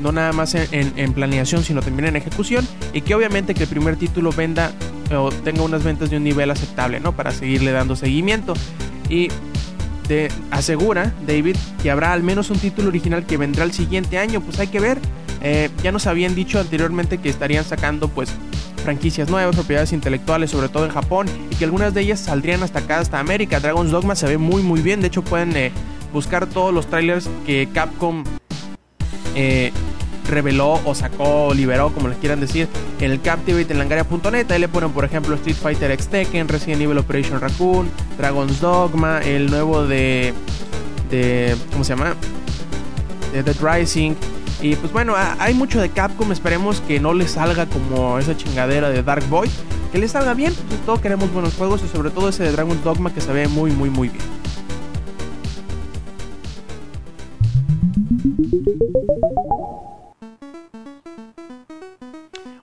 no 0.00 0.12
nada 0.12 0.32
más 0.32 0.54
en, 0.54 1.12
planeación, 1.12 1.62
sino 1.62 1.82
también 1.82 2.08
en 2.08 2.16
ejecución, 2.16 2.66
y 2.92 3.02
que 3.02 3.14
obviamente 3.14 3.54
que 3.54 3.64
el 3.64 3.68
primer 3.68 3.96
título 3.96 4.32
venda 4.32 4.72
o 5.14 5.30
tenga 5.30 5.62
unas 5.62 5.84
ventas 5.84 6.10
de 6.10 6.16
un 6.16 6.24
nivel 6.24 6.50
aceptable, 6.50 7.00
¿no? 7.00 7.12
Para 7.12 7.32
seguirle 7.32 7.72
dando 7.72 7.96
seguimiento. 7.96 8.54
Y 9.08 9.28
te 10.08 10.28
asegura, 10.50 11.12
David, 11.26 11.56
que 11.82 11.90
habrá 11.90 12.12
al 12.12 12.22
menos 12.22 12.50
un 12.50 12.58
título 12.58 12.88
original 12.88 13.26
que 13.26 13.36
vendrá 13.36 13.64
el 13.64 13.72
siguiente 13.72 14.18
año, 14.18 14.40
pues 14.40 14.58
hay 14.58 14.68
que 14.68 14.80
ver. 14.80 14.98
Eh, 15.42 15.70
ya 15.82 15.92
nos 15.92 16.06
habían 16.06 16.34
dicho 16.34 16.60
anteriormente 16.60 17.18
que 17.18 17.28
estarían 17.28 17.64
sacando 17.64 18.08
pues 18.08 18.30
franquicias 18.84 19.28
nuevas, 19.28 19.54
propiedades 19.54 19.92
intelectuales, 19.92 20.50
sobre 20.50 20.68
todo 20.68 20.84
en 20.84 20.90
Japón, 20.90 21.26
y 21.50 21.54
que 21.56 21.64
algunas 21.64 21.94
de 21.94 22.02
ellas 22.02 22.20
saldrían 22.20 22.62
hasta 22.62 22.80
acá, 22.80 22.98
hasta 22.98 23.18
América. 23.18 23.60
Dragon's 23.60 23.90
Dogma 23.90 24.14
se 24.14 24.26
ve 24.26 24.38
muy 24.38 24.62
muy 24.62 24.80
bien, 24.80 25.00
de 25.00 25.08
hecho 25.08 25.22
pueden 25.22 25.56
eh, 25.56 25.72
buscar 26.12 26.46
todos 26.46 26.72
los 26.74 26.86
trailers 26.86 27.28
que 27.46 27.68
Capcom 27.72 28.24
eh, 29.34 29.72
reveló 30.28 30.80
o 30.84 30.94
sacó 30.94 31.46
o 31.46 31.54
liberó, 31.54 31.92
como 31.92 32.08
les 32.08 32.18
quieran 32.18 32.40
decir, 32.40 32.68
en 33.00 33.10
el 33.10 33.20
Captivate 33.20 33.72
en 33.72 33.78
langaria.net. 33.78 34.50
Ahí 34.50 34.60
le 34.60 34.68
ponen, 34.68 34.90
por 34.92 35.04
ejemplo, 35.04 35.34
Street 35.36 35.56
Fighter 35.56 35.90
X 35.92 36.08
Tekken, 36.08 36.48
Resident 36.48 36.82
Evil 36.82 36.98
Operation 36.98 37.40
Raccoon, 37.40 37.88
Dragon's 38.18 38.60
Dogma, 38.60 39.20
el 39.20 39.50
nuevo 39.50 39.86
de. 39.86 40.32
de 41.10 41.56
¿Cómo 41.72 41.84
se 41.84 41.94
llama? 41.94 42.14
De 43.32 43.42
Dead 43.42 43.56
Rising. 43.60 44.14
Y 44.62 44.76
pues 44.76 44.92
bueno, 44.92 45.14
hay 45.16 45.54
mucho 45.54 45.80
de 45.80 45.88
Capcom. 45.88 46.30
Esperemos 46.32 46.80
que 46.82 47.00
no 47.00 47.14
le 47.14 47.26
salga 47.28 47.66
como 47.66 48.18
esa 48.18 48.36
chingadera 48.36 48.90
de 48.90 49.02
Dark 49.02 49.26
Boy. 49.28 49.48
Que 49.90 49.98
le 49.98 50.06
salga 50.06 50.34
bien. 50.34 50.54
Pues 50.68 50.80
todos 50.82 51.00
queremos 51.00 51.32
buenos 51.32 51.54
juegos 51.54 51.82
y 51.82 51.88
sobre 51.88 52.10
todo 52.10 52.28
ese 52.28 52.44
de 52.44 52.52
Dragon's 52.52 52.84
Dogma 52.84 53.12
que 53.12 53.20
se 53.20 53.32
ve 53.32 53.48
muy, 53.48 53.70
muy, 53.70 53.88
muy 53.88 54.08
bien. 54.08 54.24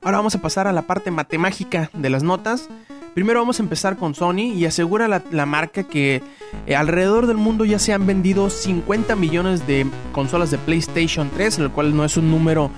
Ahora 0.03 0.17
vamos 0.19 0.35
a 0.35 0.41
pasar 0.41 0.67
a 0.67 0.71
la 0.71 0.83
parte 0.83 1.11
matemática 1.11 1.89
de 1.93 2.09
las 2.09 2.23
notas. 2.23 2.69
Primero 3.17 3.39
vamos 3.39 3.59
a 3.59 3.63
empezar 3.63 3.97
con 3.97 4.13
Sony 4.13 4.53
y 4.53 4.65
asegura 4.65 5.07
la, 5.07 5.45
marca 5.47 5.81
que 5.81 6.21
eh, 6.67 6.75
alrededor 6.75 7.25
del 7.25 7.37
mundo 7.37 7.65
ya 7.65 7.79
se 7.79 7.91
han 7.91 8.05
vendido 8.05 8.51
50 8.51 9.15
millones 9.15 9.65
de 9.65 9.87
consolas 10.11 10.51
de 10.51 10.59
PlayStation 10.59 11.31
3, 11.33 11.57
el 11.57 11.71
cual 11.71 11.97
no 11.97 12.05
es 12.05 12.15
un 12.15 12.29
número 12.29 12.69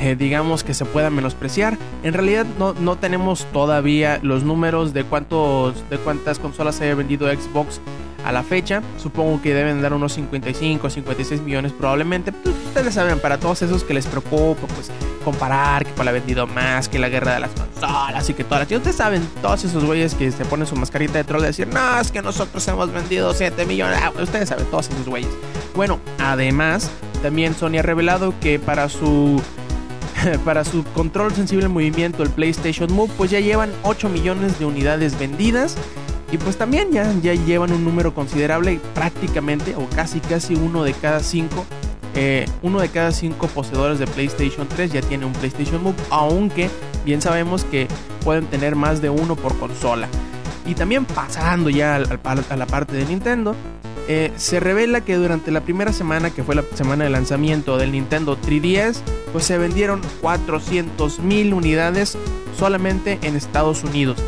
eh, 0.00 0.16
digamos 0.16 0.64
que 0.64 0.74
se 0.74 0.84
pueda 0.84 1.10
menospreciar. 1.10 1.78
En 2.02 2.12
realidad 2.12 2.44
no, 2.58 2.74
no, 2.74 2.96
tenemos 2.96 3.46
todavía 3.52 4.18
los 4.20 4.42
números 4.42 4.94
de 4.94 5.04
cuántos 5.04 5.88
de 5.88 5.98
cuántas 5.98 6.40
consolas 6.40 6.80
haya 6.80 6.96
vendido 6.96 7.32
Xbox 7.32 7.80
a 8.24 8.32
la 8.32 8.42
fecha. 8.42 8.82
Supongo 8.96 9.40
que 9.42 9.54
deben 9.54 9.82
dar 9.82 9.92
unos 9.92 10.14
55 10.14 10.86
o 10.86 10.90
56 10.90 11.42
millones 11.42 11.72
probablemente. 11.72 12.32
Pues, 12.32 12.54
ustedes 12.66 12.94
saben, 12.94 13.18
para 13.18 13.38
todos 13.38 13.62
esos 13.62 13.84
que 13.84 13.94
les 13.94 14.06
preocupa, 14.06 14.66
pues 14.74 14.90
comparar, 15.24 15.84
que 15.84 15.92
para 15.92 16.06
la 16.06 16.12
vendido 16.12 16.46
más, 16.46 16.88
que 16.88 16.98
la 16.98 17.08
guerra 17.08 17.34
de 17.34 17.40
las 17.40 17.50
consolas 17.50 18.28
y 18.28 18.34
que 18.34 18.44
todas 18.44 18.60
las... 18.68 18.78
Ustedes 18.78 18.96
saben, 18.96 19.26
todos 19.40 19.64
esos 19.64 19.84
güeyes 19.84 20.14
que 20.14 20.30
se 20.30 20.44
ponen 20.44 20.66
su 20.66 20.76
mascarita 20.76 21.14
de 21.14 21.24
troll 21.24 21.40
de 21.40 21.48
decir, 21.48 21.66
no, 21.68 22.00
es 22.00 22.10
que 22.10 22.22
nosotros 22.22 22.66
hemos 22.68 22.92
vendido 22.92 23.32
7 23.32 23.64
millones. 23.66 23.98
Ah, 24.02 24.12
ustedes 24.20 24.48
saben, 24.48 24.66
todos 24.66 24.88
esos 24.88 25.06
güeyes. 25.06 25.30
Bueno, 25.74 26.00
además, 26.18 26.90
también 27.22 27.54
Sony 27.54 27.78
ha 27.78 27.82
revelado 27.82 28.34
que 28.40 28.58
para 28.58 28.88
su 28.88 29.40
para 30.44 30.64
su 30.64 30.84
control 30.84 31.32
sensible 31.34 31.66
en 31.66 31.72
movimiento, 31.72 32.22
el 32.22 32.30
PlayStation 32.30 32.92
Move, 32.92 33.10
pues 33.16 33.30
ya 33.30 33.40
llevan 33.40 33.72
8 33.82 34.08
millones 34.08 34.58
de 34.58 34.66
unidades 34.66 35.18
vendidas. 35.18 35.76
Y 36.34 36.38
pues 36.38 36.56
también 36.58 36.90
ya, 36.90 37.12
ya 37.22 37.32
llevan 37.34 37.70
un 37.72 37.84
número 37.84 38.12
considerable, 38.12 38.80
prácticamente, 38.92 39.76
o 39.76 39.86
casi 39.94 40.18
casi 40.18 40.56
uno 40.56 40.82
de 40.82 40.92
cada 40.92 41.20
cinco 41.20 41.64
eh, 42.16 42.44
uno 42.62 42.80
de 42.80 42.88
cada 42.88 43.12
cinco 43.12 43.46
poseedores 43.48 43.98
de 44.00 44.06
PlayStation 44.08 44.66
3 44.68 44.92
ya 44.92 45.00
tiene 45.02 45.26
un 45.26 45.32
PlayStation 45.32 45.80
Move, 45.82 45.94
aunque 46.10 46.70
bien 47.04 47.20
sabemos 47.22 47.62
que 47.64 47.86
pueden 48.24 48.46
tener 48.46 48.74
más 48.76 49.00
de 49.00 49.10
uno 49.10 49.34
por 49.36 49.56
consola. 49.58 50.08
Y 50.66 50.74
también 50.74 51.04
pasando 51.04 51.70
ya 51.70 51.94
al- 51.96 52.20
a 52.24 52.56
la 52.56 52.66
parte 52.66 52.96
de 52.96 53.04
Nintendo, 53.04 53.54
eh, 54.08 54.32
se 54.36 54.58
revela 54.60 55.00
que 55.02 55.14
durante 55.16 55.50
la 55.52 55.60
primera 55.60 55.92
semana, 55.92 56.30
que 56.30 56.42
fue 56.44 56.54
la 56.56 56.64
semana 56.74 57.04
de 57.04 57.10
lanzamiento 57.10 57.78
del 57.78 57.92
Nintendo 57.92 58.36
3DS, 58.38 59.00
pues 59.32 59.44
se 59.44 59.56
vendieron 59.58 60.00
400 60.20 61.18
mil 61.20 61.52
unidades 61.54 62.16
solamente 62.58 63.18
en 63.22 63.34
Estados 63.36 63.82
Unidos. 63.84 64.18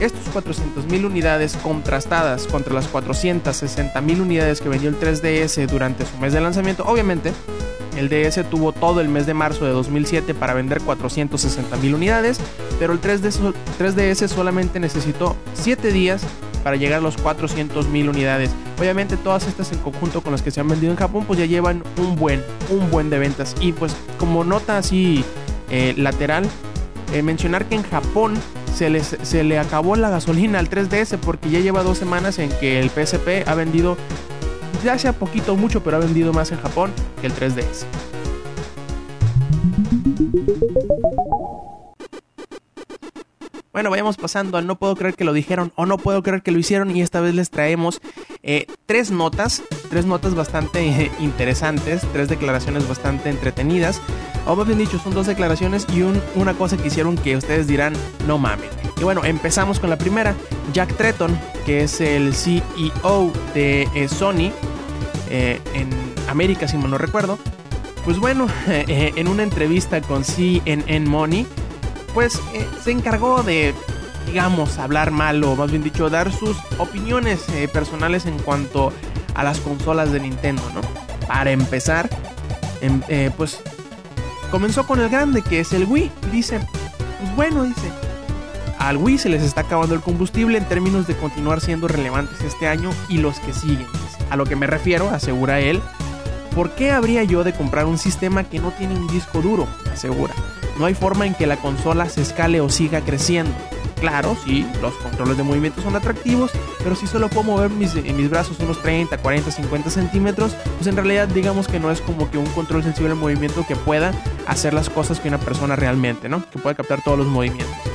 Estos 0.00 0.28
400 0.32 0.86
mil 0.86 1.06
unidades 1.06 1.56
contrastadas 1.62 2.46
contra 2.46 2.74
las 2.74 2.86
460 2.88 3.98
mil 4.02 4.20
unidades 4.20 4.60
que 4.60 4.68
vendió 4.68 4.90
el 4.90 5.00
3DS 5.00 5.66
durante 5.66 6.04
su 6.04 6.18
mes 6.18 6.32
de 6.32 6.40
lanzamiento, 6.40 6.84
obviamente 6.84 7.32
el 7.96 8.10
DS 8.10 8.48
tuvo 8.50 8.72
todo 8.72 9.00
el 9.00 9.08
mes 9.08 9.24
de 9.26 9.32
marzo 9.32 9.64
de 9.64 9.70
2007 9.70 10.34
para 10.34 10.52
vender 10.52 10.82
460 10.82 11.76
mil 11.78 11.94
unidades, 11.94 12.38
pero 12.78 12.92
el 12.92 13.00
3DS, 13.00 13.54
3DS 13.78 14.28
solamente 14.28 14.78
necesitó 14.80 15.34
7 15.54 15.90
días 15.92 16.22
para 16.62 16.76
llegar 16.76 16.98
a 16.98 17.02
los 17.02 17.16
400 17.16 17.88
mil 17.88 18.08
unidades. 18.08 18.50
Obviamente 18.78 19.16
todas 19.16 19.46
estas 19.46 19.72
en 19.72 19.78
conjunto 19.78 20.20
con 20.20 20.32
las 20.32 20.42
que 20.42 20.50
se 20.50 20.60
han 20.60 20.68
vendido 20.68 20.92
en 20.92 20.98
Japón 20.98 21.24
pues 21.26 21.38
ya 21.38 21.46
llevan 21.46 21.82
un 21.96 22.16
buen, 22.16 22.42
un 22.68 22.90
buen 22.90 23.08
de 23.08 23.18
ventas. 23.18 23.54
Y 23.60 23.72
pues 23.72 23.96
como 24.18 24.44
nota 24.44 24.76
así 24.76 25.24
eh, 25.70 25.94
lateral, 25.96 26.44
eh, 27.12 27.22
mencionar 27.22 27.66
que 27.66 27.76
en 27.76 27.82
Japón 27.84 28.34
se, 28.76 29.02
se 29.02 29.42
le 29.42 29.58
acabó 29.58 29.96
la 29.96 30.10
gasolina 30.10 30.58
al 30.58 30.68
3DS 30.68 31.18
porque 31.18 31.50
ya 31.50 31.60
lleva 31.60 31.82
dos 31.82 31.96
semanas 31.96 32.38
en 32.38 32.50
que 32.50 32.78
el 32.78 32.90
PSP 32.90 33.46
ha 33.46 33.54
vendido, 33.54 33.96
ya 34.84 34.98
sea 34.98 35.14
poquito 35.14 35.54
o 35.54 35.56
mucho, 35.56 35.82
pero 35.82 35.96
ha 35.96 36.00
vendido 36.00 36.32
más 36.34 36.52
en 36.52 36.58
Japón 36.58 36.92
que 37.20 37.26
el 37.26 37.34
3DS. 37.34 37.86
Bueno, 43.76 43.90
vayamos 43.90 44.16
pasando 44.16 44.56
al 44.56 44.66
no 44.66 44.76
puedo 44.76 44.96
creer 44.96 45.16
que 45.16 45.24
lo 45.24 45.34
dijeron 45.34 45.70
o 45.76 45.84
no 45.84 45.98
puedo 45.98 46.22
creer 46.22 46.40
que 46.40 46.50
lo 46.50 46.58
hicieron 46.58 46.96
y 46.96 47.02
esta 47.02 47.20
vez 47.20 47.34
les 47.34 47.50
traemos 47.50 48.00
eh, 48.42 48.64
tres 48.86 49.10
notas, 49.10 49.62
tres 49.90 50.06
notas 50.06 50.34
bastante 50.34 50.80
eh, 50.88 51.10
interesantes, 51.20 52.00
tres 52.14 52.28
declaraciones 52.30 52.88
bastante 52.88 53.28
entretenidas, 53.28 54.00
o 54.46 54.56
bien 54.64 54.78
dicho, 54.78 54.98
son 54.98 55.12
dos 55.12 55.26
declaraciones 55.26 55.86
y 55.94 56.00
un- 56.00 56.22
una 56.36 56.54
cosa 56.54 56.78
que 56.78 56.88
hicieron 56.88 57.16
que 57.18 57.36
ustedes 57.36 57.66
dirán, 57.66 57.92
no 58.26 58.38
mames. 58.38 58.70
Y 58.98 59.04
bueno, 59.04 59.26
empezamos 59.26 59.78
con 59.78 59.90
la 59.90 59.98
primera, 59.98 60.34
Jack 60.72 60.96
Tretton, 60.96 61.38
que 61.66 61.82
es 61.82 62.00
el 62.00 62.34
CEO 62.34 63.30
de 63.52 63.82
eh, 63.94 64.08
Sony 64.08 64.52
en 65.28 65.90
América, 66.30 66.66
si 66.66 66.78
mal 66.78 66.90
no 66.92 66.96
recuerdo, 66.96 67.38
pues 68.06 68.18
bueno, 68.20 68.46
en 68.68 69.28
una 69.28 69.42
entrevista 69.42 70.00
con 70.00 70.24
CNN 70.24 71.00
Money, 71.06 71.46
pues 72.16 72.40
eh, 72.54 72.66
se 72.82 72.92
encargó 72.92 73.42
de, 73.42 73.74
digamos, 74.26 74.78
hablar 74.78 75.10
mal 75.10 75.44
o 75.44 75.54
más 75.54 75.70
bien 75.70 75.82
dicho, 75.82 76.08
dar 76.08 76.32
sus 76.32 76.56
opiniones 76.78 77.46
eh, 77.50 77.68
personales 77.68 78.24
en 78.24 78.38
cuanto 78.38 78.90
a 79.34 79.44
las 79.44 79.60
consolas 79.60 80.10
de 80.12 80.20
Nintendo, 80.20 80.62
¿no? 80.74 80.80
Para 81.28 81.50
empezar, 81.50 82.08
em- 82.80 83.02
eh, 83.08 83.30
pues 83.36 83.60
comenzó 84.50 84.86
con 84.86 84.98
el 85.00 85.10
grande, 85.10 85.42
que 85.42 85.60
es 85.60 85.74
el 85.74 85.84
Wii. 85.84 86.10
Dice, 86.32 86.58
bueno, 87.34 87.64
dice, 87.64 87.90
al 88.78 88.96
Wii 88.96 89.18
se 89.18 89.28
les 89.28 89.42
está 89.42 89.60
acabando 89.60 89.94
el 89.94 90.00
combustible 90.00 90.56
en 90.56 90.64
términos 90.64 91.06
de 91.06 91.16
continuar 91.18 91.60
siendo 91.60 91.86
relevantes 91.86 92.40
este 92.40 92.66
año 92.66 92.88
y 93.10 93.18
los 93.18 93.38
que 93.40 93.52
siguen. 93.52 93.86
A 94.30 94.36
lo 94.36 94.46
que 94.46 94.56
me 94.56 94.66
refiero, 94.66 95.10
asegura 95.10 95.60
él, 95.60 95.82
¿por 96.56 96.70
qué 96.70 96.90
habría 96.90 97.22
yo 97.22 97.44
de 97.44 97.52
comprar 97.52 97.84
un 97.84 97.98
sistema 97.98 98.42
que 98.42 98.58
no 98.58 98.70
tiene 98.70 98.94
un 98.94 99.06
disco 99.08 99.42
duro? 99.42 99.68
Asegura. 99.92 100.34
No 100.78 100.86
hay 100.86 100.94
forma 100.94 101.26
en 101.26 101.34
que 101.34 101.46
la 101.46 101.58
consola 101.58 102.08
se 102.08 102.22
escale 102.22 102.62
o 102.62 102.70
siga 102.70 103.02
creciendo. 103.02 103.52
Claro, 104.00 104.36
sí, 104.44 104.66
los 104.80 104.94
controles 104.94 105.36
de 105.36 105.42
movimiento 105.42 105.82
son 105.82 105.96
atractivos, 105.96 106.50
pero 106.82 106.96
si 106.96 107.06
solo 107.06 107.28
puedo 107.28 107.44
mover 107.44 107.70
mis, 107.70 107.94
mis 107.94 108.30
brazos 108.30 108.58
unos 108.60 108.82
30, 108.82 109.18
40, 109.18 109.50
50 109.50 109.90
centímetros, 109.90 110.54
pues 110.76 110.86
en 110.86 110.96
realidad 110.96 111.28
digamos 111.28 111.68
que 111.68 111.78
no 111.78 111.90
es 111.90 112.00
como 112.00 112.30
que 112.30 112.38
un 112.38 112.46
control 112.46 112.82
sensible 112.82 113.12
al 113.12 113.18
movimiento 113.18 113.66
que 113.66 113.76
pueda 113.76 114.12
hacer 114.46 114.72
las 114.72 114.88
cosas 114.88 115.20
que 115.20 115.28
una 115.28 115.38
persona 115.38 115.76
realmente, 115.76 116.28
¿no? 116.28 116.42
Que 116.50 116.58
pueda 116.58 116.74
captar 116.74 117.02
todos 117.02 117.18
los 117.18 117.26
movimientos. 117.26 117.85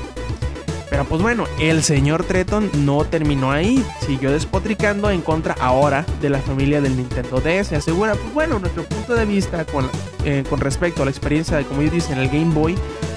Pero 0.91 1.05
pues 1.05 1.21
bueno, 1.21 1.45
el 1.57 1.83
señor 1.83 2.25
Treton 2.25 2.69
no 2.83 3.05
terminó 3.05 3.49
ahí, 3.49 3.81
siguió 4.05 4.29
despotricando 4.29 5.09
en 5.09 5.21
contra 5.21 5.55
ahora 5.57 6.05
de 6.21 6.29
la 6.29 6.39
familia 6.39 6.81
del 6.81 6.97
Nintendo 6.97 7.39
DS. 7.39 7.71
Asegura, 7.71 8.13
pues 8.15 8.33
bueno, 8.33 8.59
nuestro 8.59 8.83
punto 8.83 9.15
de 9.15 9.23
vista 9.23 9.63
con, 9.63 9.89
eh, 10.25 10.43
respecto 10.57 11.01
a 11.01 11.05
la 11.05 11.11
experiencia 11.11 11.55
de, 11.55 11.63
como 11.63 11.79
ellos 11.79 11.93
dicen, 11.93 12.17
el 12.19 12.27
Game 12.27 12.53
Boy, 12.53 12.75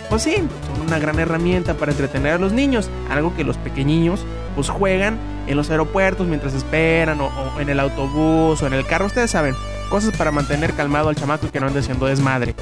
pues 0.09 0.23
sí, 0.23 0.37
son 0.37 0.87
una 0.87 1.01
gran 1.01 1.19
herramienta 1.19 1.75
para 1.75 1.91
entretener 1.91 2.35
a 2.35 2.39
los 2.39 2.53
niños, 2.53 2.89
algo 3.11 3.35
que 3.35 3.43
los 3.43 3.57
pequeñiños 3.57 4.25
pues 4.55 4.69
juegan 4.69 5.19
en 5.49 5.57
los 5.57 5.69
aeropuertos 5.69 6.29
mientras 6.29 6.55
esperan, 6.55 7.21
o, 7.21 7.61
en 7.61 7.69
el 7.71 7.81
autobús, 7.81 8.63
o 8.63 8.67
en 8.69 8.75
el 8.75 8.87
carro, 8.87 9.07
ustedes 9.07 9.33
saben, 9.33 9.57
cosas 9.91 10.17
para 10.17 10.31
mantener 10.31 10.75
calmado 10.75 11.09
al 11.09 11.17
chamaco 11.17 11.51
que 11.51 11.59
no 11.59 11.67
ande 11.67 11.81
haciendo 11.81 12.07
desmadre. 12.07 12.55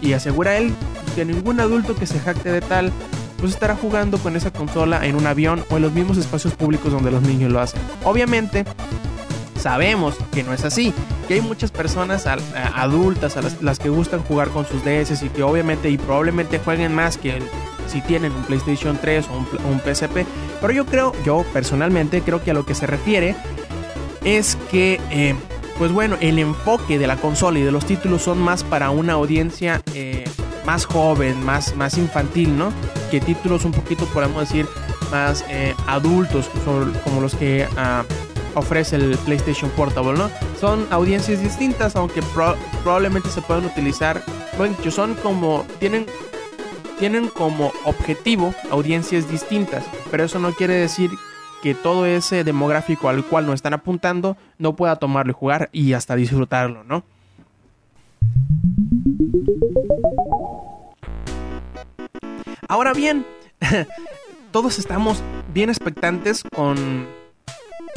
Y 0.00 0.14
asegura 0.14 0.56
él 0.56 0.72
que 1.14 1.26
ningún 1.26 1.60
adulto 1.60 1.94
que 1.94 2.06
se 2.06 2.18
jacte 2.20 2.50
de 2.50 2.62
tal 2.62 2.90
pues 3.38 3.52
estará 3.52 3.76
jugando 3.76 4.18
con 4.18 4.36
esa 4.36 4.52
consola 4.52 5.06
en 5.06 5.16
un 5.16 5.26
avión 5.26 5.64
o 5.70 5.76
en 5.76 5.82
los 5.82 5.92
mismos 5.92 6.18
espacios 6.18 6.54
públicos 6.54 6.92
donde 6.92 7.10
los 7.10 7.22
niños 7.22 7.52
lo 7.52 7.60
hacen. 7.60 7.80
Obviamente, 8.04 8.64
sabemos 9.58 10.16
que 10.32 10.42
no 10.42 10.52
es 10.52 10.64
así, 10.64 10.92
que 11.28 11.34
hay 11.34 11.40
muchas 11.40 11.70
personas 11.70 12.26
adultas 12.26 13.36
a 13.36 13.42
las, 13.60 13.78
que 13.78 13.88
gustan 13.88 14.22
jugar 14.22 14.48
con 14.48 14.66
sus 14.66 14.84
DS 14.84 15.22
y 15.22 15.28
que 15.28 15.42
obviamente 15.42 15.90
y 15.90 15.98
probablemente 15.98 16.58
jueguen 16.58 16.94
más 16.94 17.18
que 17.18 17.40
si 17.88 18.00
tienen 18.02 18.32
un 18.32 18.42
PlayStation 18.44 18.98
3 19.00 19.26
o 19.28 19.38
un, 19.38 19.46
un 19.72 19.80
PSP, 19.80 20.26
pero 20.60 20.72
yo 20.72 20.86
creo, 20.86 21.12
yo 21.24 21.44
personalmente 21.52 22.22
creo 22.22 22.42
que 22.42 22.50
a 22.50 22.54
lo 22.54 22.66
que 22.66 22.74
se 22.74 22.86
refiere 22.86 23.36
es 24.24 24.58
que, 24.70 25.00
eh, 25.10 25.34
pues 25.78 25.92
bueno, 25.92 26.16
el 26.20 26.38
enfoque 26.38 26.98
de 26.98 27.06
la 27.06 27.16
consola 27.16 27.58
y 27.58 27.62
de 27.62 27.70
los 27.70 27.86
títulos 27.86 28.22
son 28.22 28.38
más 28.38 28.64
para 28.64 28.90
una 28.90 29.12
audiencia 29.12 29.82
eh, 29.94 30.24
más 30.66 30.84
joven, 30.84 31.44
más, 31.44 31.76
más 31.76 31.96
infantil, 31.96 32.58
¿no? 32.58 32.72
Que 33.10 33.20
títulos 33.20 33.64
un 33.64 33.72
poquito, 33.72 34.04
podemos 34.06 34.40
decir, 34.48 34.66
más 35.10 35.44
eh, 35.48 35.74
adultos, 35.86 36.50
como 37.04 37.20
los 37.20 37.34
que 37.34 37.66
ah, 37.76 38.04
ofrece 38.54 38.96
el 38.96 39.16
PlayStation 39.24 39.70
Portable, 39.70 40.14
¿no? 40.18 40.30
Son 40.60 40.86
audiencias 40.90 41.40
distintas, 41.40 41.94
aunque 41.94 42.22
pro- 42.22 42.56
probablemente 42.82 43.28
se 43.28 43.42
puedan 43.42 43.64
utilizar, 43.64 44.22
bueno, 44.58 44.74
son 44.90 45.14
como, 45.14 45.64
tienen 45.78 46.06
tienen 46.98 47.28
como 47.28 47.72
objetivo 47.84 48.54
audiencias 48.70 49.30
distintas, 49.30 49.84
pero 50.10 50.24
eso 50.24 50.38
no 50.38 50.52
quiere 50.52 50.74
decir 50.74 51.10
que 51.62 51.74
todo 51.74 52.06
ese 52.06 52.42
demográfico 52.42 53.10
al 53.10 53.22
cual 53.22 53.44
nos 53.44 53.56
están 53.56 53.74
apuntando 53.74 54.36
no 54.58 54.76
pueda 54.76 54.96
tomarlo 54.96 55.32
y 55.32 55.34
jugar 55.34 55.68
y 55.72 55.92
hasta 55.92 56.16
disfrutarlo, 56.16 56.84
¿no? 56.84 57.04
Ahora 62.68 62.92
bien, 62.92 63.24
todos 64.52 64.78
estamos 64.78 65.22
bien 65.54 65.70
expectantes 65.70 66.42
con, 66.42 67.06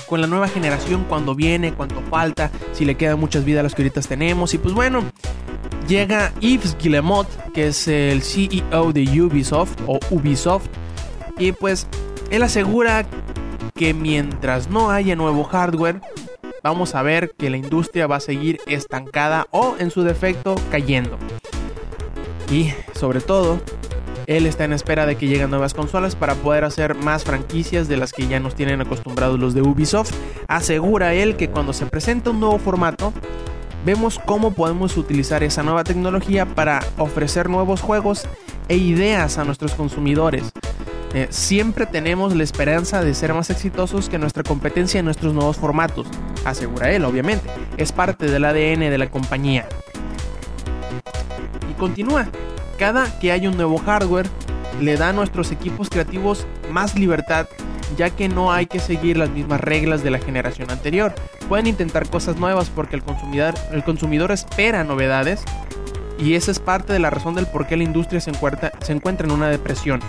con 0.07 0.21
la 0.21 0.27
nueva 0.27 0.47
generación, 0.47 1.05
cuando 1.09 1.33
viene, 1.33 1.73
cuánto 1.73 2.01
falta, 2.01 2.51
si 2.73 2.85
le 2.85 2.95
quedan 2.95 3.19
muchas 3.19 3.45
vidas 3.45 3.61
a 3.61 3.63
las 3.63 3.75
que 3.75 3.81
ahorita 3.81 4.01
tenemos. 4.01 4.53
Y 4.53 4.59
pues 4.59 4.75
bueno, 4.75 5.03
llega 5.87 6.31
Yves 6.39 6.77
Guillemot, 6.77 7.27
que 7.51 7.67
es 7.67 7.87
el 7.87 8.21
CEO 8.21 8.93
de 8.93 9.21
Ubisoft 9.21 9.75
o 9.87 9.99
Ubisoft, 10.11 10.67
y 11.39 11.51
pues 11.51 11.87
él 12.29 12.43
asegura 12.43 13.07
que 13.73 13.95
mientras 13.95 14.69
no 14.69 14.91
haya 14.91 15.15
nuevo 15.15 15.43
hardware, 15.45 16.01
vamos 16.61 16.93
a 16.93 17.01
ver 17.01 17.31
que 17.35 17.49
la 17.49 17.57
industria 17.57 18.05
va 18.05 18.17
a 18.17 18.19
seguir 18.19 18.59
estancada 18.67 19.47
o 19.49 19.77
en 19.79 19.89
su 19.89 20.03
defecto 20.03 20.55
cayendo. 20.69 21.17
Y 22.51 22.73
sobre 22.93 23.21
todo, 23.21 23.61
él 24.29 24.45
está 24.45 24.63
en 24.63 24.73
espera 24.73 25.07
de 25.07 25.15
que 25.15 25.25
lleguen 25.25 25.49
nuevas 25.49 25.73
consolas 25.73 26.15
para 26.15 26.35
poder 26.35 26.63
hacer 26.63 26.93
más 26.93 27.23
franquicias 27.23 27.87
de 27.87 27.97
las 27.97 28.13
que 28.13 28.27
ya 28.27 28.39
nos 28.39 28.53
tienen 28.53 28.79
acostumbrados 28.79 29.39
los 29.39 29.55
de 29.55 29.63
Ubisoft. 29.63 30.13
Asegura 30.47 31.15
él 31.15 31.35
que 31.35 31.49
cuando 31.49 31.73
se 31.73 31.87
presenta 31.87 32.29
un 32.29 32.39
nuevo 32.39 32.59
formato, 32.59 33.11
vemos 33.83 34.19
cómo 34.23 34.53
podemos 34.53 34.97
utilizar 34.97 35.41
esa 35.41 35.63
nueva 35.63 35.83
tecnología 35.83 36.45
para 36.45 36.79
ofrecer 36.99 37.49
nuevos 37.49 37.81
juegos 37.81 38.27
e 38.67 38.77
ideas 38.77 39.39
a 39.39 39.45
nuestros 39.45 39.73
consumidores. 39.73 40.51
Eh, 41.15 41.25
siempre 41.31 41.87
tenemos 41.87 42.35
la 42.35 42.43
esperanza 42.43 43.01
de 43.01 43.15
ser 43.15 43.33
más 43.33 43.49
exitosos 43.49 44.09
que 44.09 44.19
nuestra 44.19 44.43
competencia 44.43 44.99
en 44.99 45.05
nuestros 45.05 45.33
nuevos 45.33 45.57
formatos, 45.57 46.05
asegura 46.45 46.91
él, 46.91 47.03
obviamente. 47.03 47.49
Es 47.77 47.91
parte 47.91 48.29
del 48.29 48.45
ADN 48.45 48.91
de 48.91 48.97
la 48.99 49.09
compañía. 49.09 49.67
Y 51.67 51.73
continúa. 51.73 52.29
Cada 52.79 53.19
que 53.19 53.33
hay 53.33 53.45
un 53.45 53.57
nuevo 53.57 53.77
hardware, 53.77 54.29
le 54.79 54.95
da 54.95 55.09
a 55.09 55.13
nuestros 55.13 55.51
equipos 55.51 55.89
creativos 55.89 56.47
más 56.71 56.95
libertad, 56.97 57.45
ya 57.97 58.09
que 58.09 58.29
no 58.29 58.53
hay 58.53 58.67
que 58.67 58.79
seguir 58.79 59.17
las 59.17 59.29
mismas 59.29 59.59
reglas 59.59 60.01
de 60.01 60.11
la 60.11 60.19
generación 60.19 60.71
anterior. 60.71 61.13
Pueden 61.49 61.67
intentar 61.67 62.09
cosas 62.09 62.37
nuevas 62.37 62.69
porque 62.69 62.95
el 62.95 63.03
consumidor, 63.03 64.31
espera 64.31 64.85
novedades 64.85 65.43
y 66.17 66.35
esa 66.35 66.51
es 66.51 66.59
parte 66.59 66.93
de 66.93 66.99
la 66.99 67.09
razón 67.09 67.35
del 67.35 67.47
por 67.47 67.67
qué 67.67 67.75
la 67.75 67.83
industria 67.83 68.21
se 68.21 68.29
encuentra, 68.29 68.71
se 68.79 68.93
encuentra 68.93 69.27
en 69.27 69.33
una 69.33 69.49
depresión. 69.49 69.99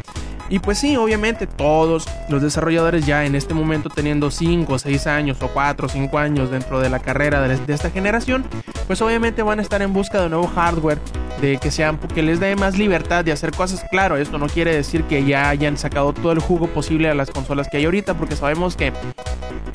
Y 0.49 0.61
pues 0.61 0.79
sí, 0.79 0.97
obviamente 0.97 1.49
todos 1.49 2.09
los 2.29 2.41
desarrolladores 2.41 3.05
ya 3.05 3.25
en 3.25 3.35
este 3.35 3.55
momento 3.55 3.89
teniendo 3.89 4.31
5 4.31 4.73
o 4.73 4.79
6 4.79 5.07
años 5.09 5.39
o 5.43 5.49
4 5.49 5.87
o 5.87 5.89
5 5.89 6.19
años 6.19 6.51
dentro 6.51 6.79
de 6.79 6.89
la 6.89 7.01
carrera 7.01 7.41
de, 7.41 7.73
esta 7.73 7.91
generación, 7.91 8.45
pues 8.87 9.03
obviamente 9.03 9.43
van 9.43 9.59
a 9.59 9.63
estar 9.63 9.83
en 9.83 9.93
busca 9.93 10.21
de 10.21 10.29
nuevo 10.29 10.49
hardware, 10.49 10.99
de 11.41 11.59
que 11.59 11.71
sean 11.71 11.99
que 11.99 12.23
les 12.23 12.41
dé 12.41 12.55
más 12.57 12.79
libertad 12.79 13.25
de 13.25 13.33
hacer 13.33 13.53
cosas. 13.53 13.85
Claro, 13.91 14.17
esto 14.17 14.39
no 14.39 14.47
quiere 14.47 14.75
decir 14.75 15.05
que 15.05 15.25
ya 15.25 15.49
hayan 15.49 15.77
sacado 15.77 16.13
todo 16.13 16.33
el 16.33 16.39
jugo 16.39 16.67
posible 16.69 17.09
a 17.09 17.15
las 17.15 17.31
consolas 17.31 17.69
que 17.69 17.79
hay 17.79 17.85
ahorita, 17.85 18.15
porque 18.15 18.37
sabemos 18.37 18.77
que 18.77 18.93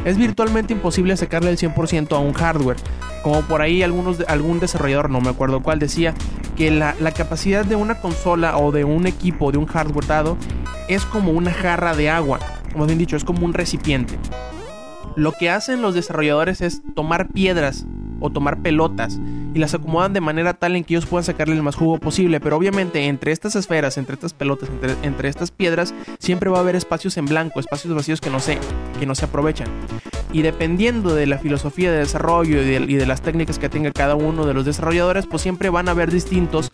es 0.03 0.17
virtualmente 0.17 0.73
imposible 0.73 1.17
sacarle 1.17 1.49
el 1.49 1.57
100% 1.57 2.15
a 2.15 2.19
un 2.19 2.33
hardware. 2.33 2.77
Como 3.23 3.41
por 3.41 3.61
ahí 3.61 3.81
algunos, 3.81 4.19
algún 4.27 4.59
desarrollador, 4.59 5.09
no 5.09 5.19
me 5.19 5.29
acuerdo 5.29 5.63
cuál, 5.63 5.79
decía 5.79 6.13
que 6.55 6.69
la, 6.69 6.95
la 6.99 7.11
capacidad 7.11 7.65
de 7.65 7.75
una 7.75 7.99
consola 7.99 8.57
o 8.57 8.71
de 8.71 8.83
un 8.83 9.07
equipo, 9.07 9.51
de 9.51 9.57
un 9.57 9.65
hardware 9.65 10.05
dado, 10.05 10.37
es 10.87 11.05
como 11.05 11.31
una 11.31 11.51
jarra 11.51 11.95
de 11.95 12.09
agua. 12.09 12.39
Como 12.71 12.85
bien 12.85 12.99
dicho, 12.99 13.15
es 13.15 13.23
como 13.23 13.45
un 13.45 13.53
recipiente. 13.53 14.19
Lo 15.15 15.31
que 15.31 15.49
hacen 15.49 15.81
los 15.81 15.95
desarrolladores 15.95 16.61
es 16.61 16.81
tomar 16.93 17.29
piedras 17.29 17.85
o 18.25 18.29
tomar 18.31 18.61
pelotas 18.61 19.19
y 19.53 19.59
las 19.59 19.73
acomodan 19.73 20.13
de 20.13 20.21
manera 20.21 20.53
tal 20.53 20.75
en 20.75 20.83
que 20.83 20.95
ellos 20.95 21.05
puedan 21.05 21.23
sacarle 21.23 21.55
el 21.55 21.63
más 21.63 21.75
jugo 21.75 21.97
posible. 21.97 22.39
Pero 22.39 22.57
obviamente 22.57 23.05
entre 23.05 23.31
estas 23.31 23.55
esferas, 23.55 23.97
entre 23.97 24.15
estas 24.15 24.33
pelotas, 24.33 24.69
entre, 24.69 24.95
entre 25.03 25.29
estas 25.29 25.51
piedras, 25.51 25.93
siempre 26.19 26.49
va 26.49 26.57
a 26.57 26.61
haber 26.61 26.75
espacios 26.75 27.17
en 27.17 27.25
blanco, 27.25 27.59
espacios 27.59 27.93
vacíos 27.95 28.21
que 28.21 28.29
no 28.29 28.39
que 28.99 29.05
no 29.05 29.15
se 29.15 29.25
aprovechan. 29.25 29.67
Y 30.31 30.41
dependiendo 30.41 31.15
de 31.15 31.27
la 31.27 31.37
filosofía 31.37 31.91
de 31.91 31.99
desarrollo 31.99 32.61
y 32.61 32.95
de, 32.95 33.05
las 33.05 33.21
técnicas 33.21 33.59
que 33.59 33.69
tenga 33.69 33.91
cada 33.91 34.15
uno 34.15 34.45
de 34.45 34.53
los 34.53 34.65
desarrolladores, 34.65 35.25
pues 35.27 35.41
siempre 35.41 35.69
van 35.69 35.87
a 35.87 35.91
haber 35.91 36.11
distintos 36.11 36.71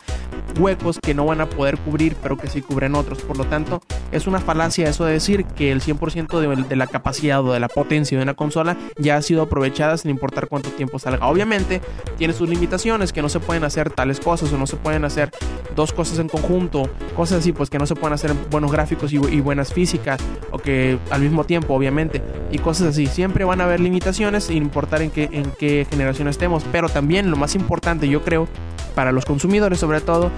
huecos 0.60 1.00
que 1.02 1.14
no 1.14 1.26
van 1.26 1.42
a 1.42 1.50
poder 1.50 1.78
cubrir, 1.78 2.16
pero 2.22 2.38
que 2.38 2.48
sí 2.48 2.62
cubren 2.62 2.96
otros. 2.96 3.22
Por 3.22 3.38
lo 3.38 3.46
tanto, 3.46 3.82
es 4.12 4.28
una 4.28 4.40
falacia 4.40 4.90
eso 4.90 5.06
de 5.06 5.14
decir 5.14 5.46
que 5.46 5.72
el 5.72 5.82
100% 5.82 6.40
de, 6.40 6.64
de, 6.64 6.76
la 6.76 6.88
capacidad 6.88 7.46
o 7.46 7.54
de 7.54 7.60
la 7.60 7.68
potencia 7.68 8.18
de 8.18 8.24
una 8.24 8.34
consola 8.34 8.78
ya 8.98 9.18
ha 9.18 9.22
sido 9.22 9.44
aprovechada 9.44 9.98
sin 9.98 10.12
importar 10.12 10.48
cuánto 10.48 10.70
tiempo 10.72 11.00
salga. 11.00 11.28
Obviamente, 11.28 11.82
tiene 12.18 12.34
sus 12.34 12.50
limitaciones, 12.50 13.14
que 13.14 13.22
no 13.22 13.30
se 13.30 13.40
pueden 13.40 13.64
hacer 13.64 13.90
tales 13.92 14.20
cosas 14.20 14.52
o 14.54 14.58
no 14.58 14.68
se 14.68 14.78
pueden 14.78 15.06
hacer 15.06 15.32
dos 15.76 15.94
cosas 15.94 16.20
en 16.20 16.28
conjunto, 16.28 16.90
cosas 17.16 17.40
así, 17.40 17.52
pues 17.52 17.70
que 17.70 17.80
no 17.80 17.86
se 17.86 17.96
pueden 17.96 18.14
hacer 18.14 18.34
buenos 18.50 18.72
gráficos 18.72 19.14
y, 19.14 19.18
y 19.18 19.42
buenas 19.42 19.74
físicas, 19.74 20.20
o 20.52 20.58
que 20.58 20.98
al 21.10 21.22
mismo 21.22 21.44
tiempo, 21.44 21.74
obviamente, 21.74 22.22
y 22.52 22.58
cosas 22.58 22.88
así. 22.88 23.08
Siempre 23.08 23.46
van 23.52 23.60
a 23.60 23.66
haber 23.66 23.82
limitaciones 23.82 24.46
sin 24.46 24.64
importar 24.64 25.02
en 25.02 25.12
qué, 25.12 25.28
en 25.34 25.52
qué 25.60 25.86
generación 25.90 26.30
estemos, 26.30 26.64
pero 26.72 26.88
también 26.88 27.30
lo 27.30 27.36
más 27.36 27.54
importante, 27.54 28.08
yo 28.08 28.24
creo, 28.24 28.48
para 28.96 29.12
los 29.12 29.26
consumidores 29.26 29.78
sobre 29.78 30.00
todo, 30.00 30.32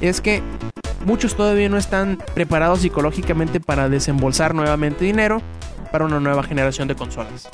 es 0.00 0.20
que 0.20 0.40
muchos 1.04 1.34
todavía 1.34 1.68
no 1.68 1.78
están 1.78 2.22
preparados 2.32 2.82
psicológicamente 2.82 3.58
para 3.58 3.88
desembolsar 3.88 4.54
nuevamente 4.54 5.04
dinero 5.04 5.42
para 5.90 6.04
una 6.04 6.20
nueva 6.20 6.44
generación 6.44 6.86
de 6.86 6.94
consolas. 6.94 7.50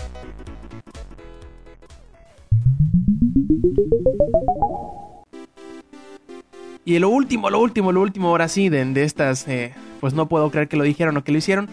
Y 6.85 6.99
lo 6.99 7.09
último, 7.09 7.49
lo 7.49 7.61
último, 7.61 7.91
lo 7.91 8.03
último, 8.03 8.29
ahora 8.29 8.49
sí, 8.49 8.69
de, 8.69 8.85
de 8.85 9.03
estas, 9.05 9.49
eh, 9.49 9.73
pues 10.01 10.13
no 10.13 10.29
puedo 10.29 10.51
creer 10.51 10.69
que 10.69 10.77
lo 10.77 10.85
dijeron 10.85 11.17
o 11.17 11.25
que 11.25 11.33
lo 11.33 11.39
hicieron. 11.39 11.71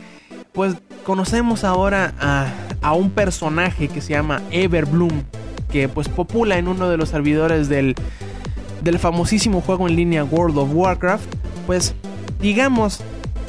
Pues 0.53 0.75
conocemos 1.03 1.63
ahora 1.63 2.13
a, 2.19 2.47
a 2.83 2.93
un 2.93 3.09
personaje 3.09 3.87
que 3.87 4.01
se 4.01 4.13
llama 4.13 4.41
Everbloom, 4.51 5.23
que 5.71 5.89
pues 5.89 6.09
popula 6.09 6.57
en 6.57 6.67
uno 6.67 6.89
de 6.89 6.97
los 6.97 7.09
servidores 7.09 7.69
del, 7.69 7.95
del 8.81 8.99
famosísimo 8.99 9.61
juego 9.61 9.87
en 9.87 9.95
línea 9.95 10.23
World 10.23 10.57
of 10.57 10.69
Warcraft, 10.73 11.25
pues 11.65 11.95
digamos 12.39 13.01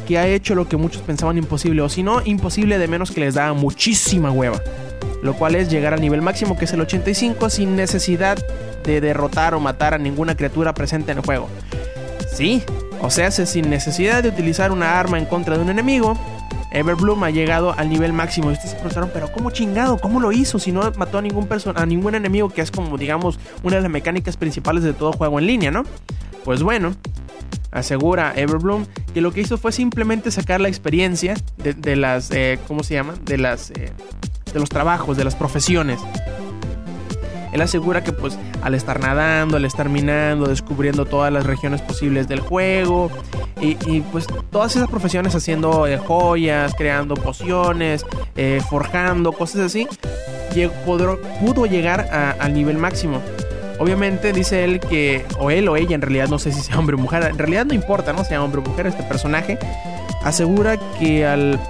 que 0.07 0.19
ha 0.19 0.27
hecho 0.27 0.55
lo 0.55 0.69
que 0.69 0.77
muchos 0.77 1.03
pensaban 1.03 1.37
imposible, 1.37 1.83
o 1.83 1.89
si 1.89 2.03
no, 2.03 2.23
imposible 2.25 2.79
de 2.79 2.89
menos 2.89 3.11
que 3.11 3.21
les 3.21 3.35
da 3.35 3.53
muchísima 3.53 4.31
hueva. 4.31 4.61
Lo 5.23 5.35
cual 5.35 5.55
es 5.55 5.71
llegar 5.71 5.95
al 5.95 6.01
nivel 6.01 6.23
máximo 6.23 6.57
que 6.57 6.67
es 6.67 6.73
el 6.73 6.81
85 6.83 7.51
sin 7.51 7.77
necesidad 7.77 8.39
de 8.85 9.01
derrotar 9.01 9.55
o 9.55 9.61
matar 9.61 9.95
a 9.95 9.99
ninguna 9.99 10.37
criatura 10.37 10.75
presente 10.75 11.13
en 11.13 11.19
el 11.19 11.25
juego. 11.25 11.49
Sí, 12.33 12.63
o 13.01 13.11
sea, 13.11 13.31
sin 13.31 13.71
necesidad 13.71 14.23
de 14.23 14.29
utilizar 14.29 14.71
una 14.71 14.99
arma 14.99 15.19
en 15.19 15.25
contra 15.25 15.57
de 15.57 15.63
un 15.63 15.71
enemigo, 15.71 16.19
Everbloom 16.75 17.25
ha 17.25 17.31
llegado 17.31 17.73
al 17.73 17.89
nivel 17.89 18.13
máximo. 18.13 18.51
Y 18.51 18.55
ustedes 18.55 18.73
se 18.73 18.77
preguntaron, 18.77 19.11
pero 19.13 19.33
¿cómo 19.33 19.51
chingado? 19.51 19.97
¿Cómo 19.99 20.21
lo 20.21 20.33
hizo? 20.33 20.59
Si 20.59 20.73
no 20.73 20.93
mató 20.97 21.19
a 21.19 21.23
ningún, 21.23 21.49
a 21.75 21.87
ningún 21.87 22.15
enemigo, 22.15 22.51
que 22.51 22.61
es 22.61 22.71
como, 22.71 22.99
digamos, 22.99 23.39
una 23.63 23.77
de 23.77 23.83
las 23.83 23.91
mecánicas 23.91 24.37
principales 24.37 24.83
de 24.83 24.93
todo 24.93 25.13
juego 25.13 25.39
en 25.39 25.47
línea, 25.47 25.71
¿no? 25.71 25.85
Pues 26.45 26.63
bueno, 26.63 26.95
asegura 27.71 28.33
Everbloom 28.37 28.87
que 29.15 29.21
lo 29.21 29.33
que 29.33 29.41
hizo 29.41 29.59
fue 29.59 29.73
simplemente 29.73 30.31
sacar 30.31 30.61
la 30.61 30.69
experiencia 30.69 31.35
de, 31.57 31.97
las, 31.97 32.31
eh, 32.31 32.59
¿cómo 32.69 32.83
se 32.83 32.95
llama? 32.95 33.15
De 33.25 33.39
las, 33.39 33.71
eh, 33.71 33.93
de 34.53 34.61
los 34.61 34.69
trabajos, 34.69 35.17
de 35.17 35.25
las 35.25 35.37
profesiones. 35.37 36.01
Él 37.55 37.63
asegura 37.63 38.03
que 38.03 38.13
pues 38.13 38.37
al 38.63 38.75
estar 38.75 38.99
nadando, 38.99 39.57
al 39.57 39.65
estar 39.65 39.89
minando, 39.89 40.47
descubriendo 40.47 41.07
todas 41.07 41.33
las 41.33 41.47
regiones 41.47 41.81
posibles 41.81 42.27
del 42.27 42.41
juego 42.41 43.13
y, 43.61 44.01
pues 44.13 44.27
todas 44.51 44.75
esas 44.75 44.89
profesiones 44.91 45.35
haciendo 45.37 45.87
eh, 45.87 45.97
joyas, 45.97 46.75
creando 46.77 47.15
pociones, 47.15 48.05
eh, 48.35 48.61
forjando, 48.69 49.33
cosas 49.33 49.61
así, 49.63 49.87
pudo, 50.85 51.67
llegar 51.67 52.09
al 52.41 52.53
nivel 52.53 52.77
máximo. 52.77 53.23
Obviamente 53.79 54.33
dice 54.33 54.65
él 54.65 54.81
que, 54.81 55.25
o 55.39 55.51
él 55.51 55.69
o 55.69 55.77
ella, 55.77 55.95
en 55.95 56.03
realidad 56.03 56.29
no 56.29 56.41
sé 56.41 56.51
si 56.51 56.61
sea 56.61 56.77
hombre 56.79 56.97
o 56.97 56.99
mujer, 56.99 57.23
en 57.23 57.39
realidad 57.39 57.67
no 57.67 57.73
importa, 57.73 58.13
¿no? 58.13 58.25
Sea 58.25 58.43
hombre 58.43 58.61
o 58.61 58.69
mujer, 58.69 58.89
este 58.89 59.05
personaje 59.05 59.59
asegura 60.25 60.77
que 60.99 61.25
al 61.25 61.61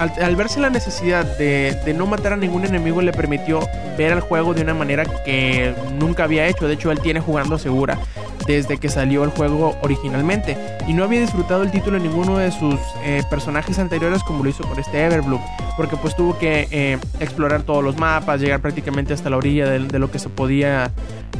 al, 0.00 0.12
al, 0.22 0.34
verse 0.34 0.58
la 0.60 0.70
necesidad 0.70 1.24
de, 1.36 1.94
no 1.94 2.06
matar 2.06 2.32
a 2.32 2.36
ningún 2.36 2.64
enemigo 2.64 3.02
le 3.02 3.12
permitió 3.12 3.60
ver 3.98 4.12
el 4.12 4.20
juego 4.20 4.54
de 4.54 4.62
una 4.62 4.72
manera 4.72 5.04
que 5.04 5.74
nunca 5.98 6.24
había 6.24 6.46
hecho. 6.46 6.66
De 6.66 6.74
hecho, 6.74 6.90
él 6.90 7.00
tiene 7.00 7.20
jugando 7.20 7.58
segura 7.58 7.98
desde 8.46 8.78
que 8.78 8.88
salió 8.88 9.22
el 9.24 9.30
juego 9.30 9.76
originalmente 9.82 10.56
y 10.88 10.94
no 10.94 11.04
había 11.04 11.20
disfrutado 11.20 11.62
el 11.62 11.70
título 11.70 11.98
en 11.98 12.04
ninguno 12.04 12.38
de 12.38 12.50
sus 12.50 12.76
eh, 13.04 13.22
personajes 13.28 13.78
anteriores 13.78 14.24
como 14.24 14.42
lo 14.42 14.48
hizo 14.48 14.64
con 14.66 14.78
este 14.78 15.04
Everbloom 15.04 15.42
porque 15.76 15.96
pues 15.96 16.16
tuvo 16.16 16.36
que 16.38 16.66
eh, 16.70 16.98
explorar 17.20 17.62
todos 17.62 17.84
los 17.84 17.96
mapas 17.98 18.40
llegar 18.40 18.60
prácticamente 18.60 19.12
hasta 19.12 19.28
la 19.30 19.36
orilla 19.36 19.70
de, 19.70 19.80
de 19.80 19.98
lo 19.98 20.10
que 20.10 20.18
se 20.18 20.30
podía 20.30 20.90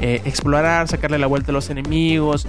eh, 0.00 0.20
explorar 0.24 0.86
sacarle 0.86 1.18
la 1.18 1.26
vuelta 1.26 1.50
a 1.50 1.54
los 1.54 1.70
enemigos 1.70 2.46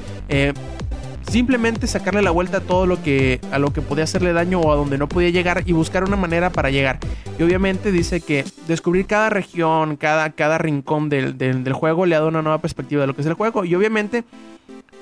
simplemente 1.30 1.88
sacarle 1.88 2.22
la 2.22 2.32
vuelta 2.32 2.58
a 2.58 2.62
todo 2.62 2.86
lo 2.86 3.02
que 3.02 3.40
a 3.52 3.60
lo 3.60 3.72
que 3.74 3.82
podía 3.82 4.04
hacerle 4.04 4.34
daño 4.34 4.60
o 4.60 4.72
a 4.72 4.76
donde 4.76 4.98
no 4.98 5.08
podía 5.08 5.30
llegar 5.30 5.64
y 5.66 5.74
buscar 5.74 6.04
una 6.04 6.18
manera 6.18 6.50
para 6.50 6.70
llegar. 6.70 7.00
Y 7.40 7.44
obviamente 7.44 7.92
dice 7.92 8.22
que 8.22 8.46
descubrir 8.68 9.06
cada 9.06 9.30
región, 9.30 9.98
cada, 9.98 10.32
cada 10.32 10.58
rincón 10.58 11.10
del, 11.10 11.38
del, 11.38 11.74
juego 11.74 12.06
le 12.06 12.16
ha 12.16 12.20
dado 12.20 12.30
una 12.30 12.42
nueva 12.42 12.60
perspectiva 12.60 13.02
de 13.02 13.08
lo 13.08 13.16
que 13.16 13.22
es 13.22 13.28
el 13.28 13.34
juego. 13.34 13.66
Y 13.66 13.74
obviamente, 13.76 14.24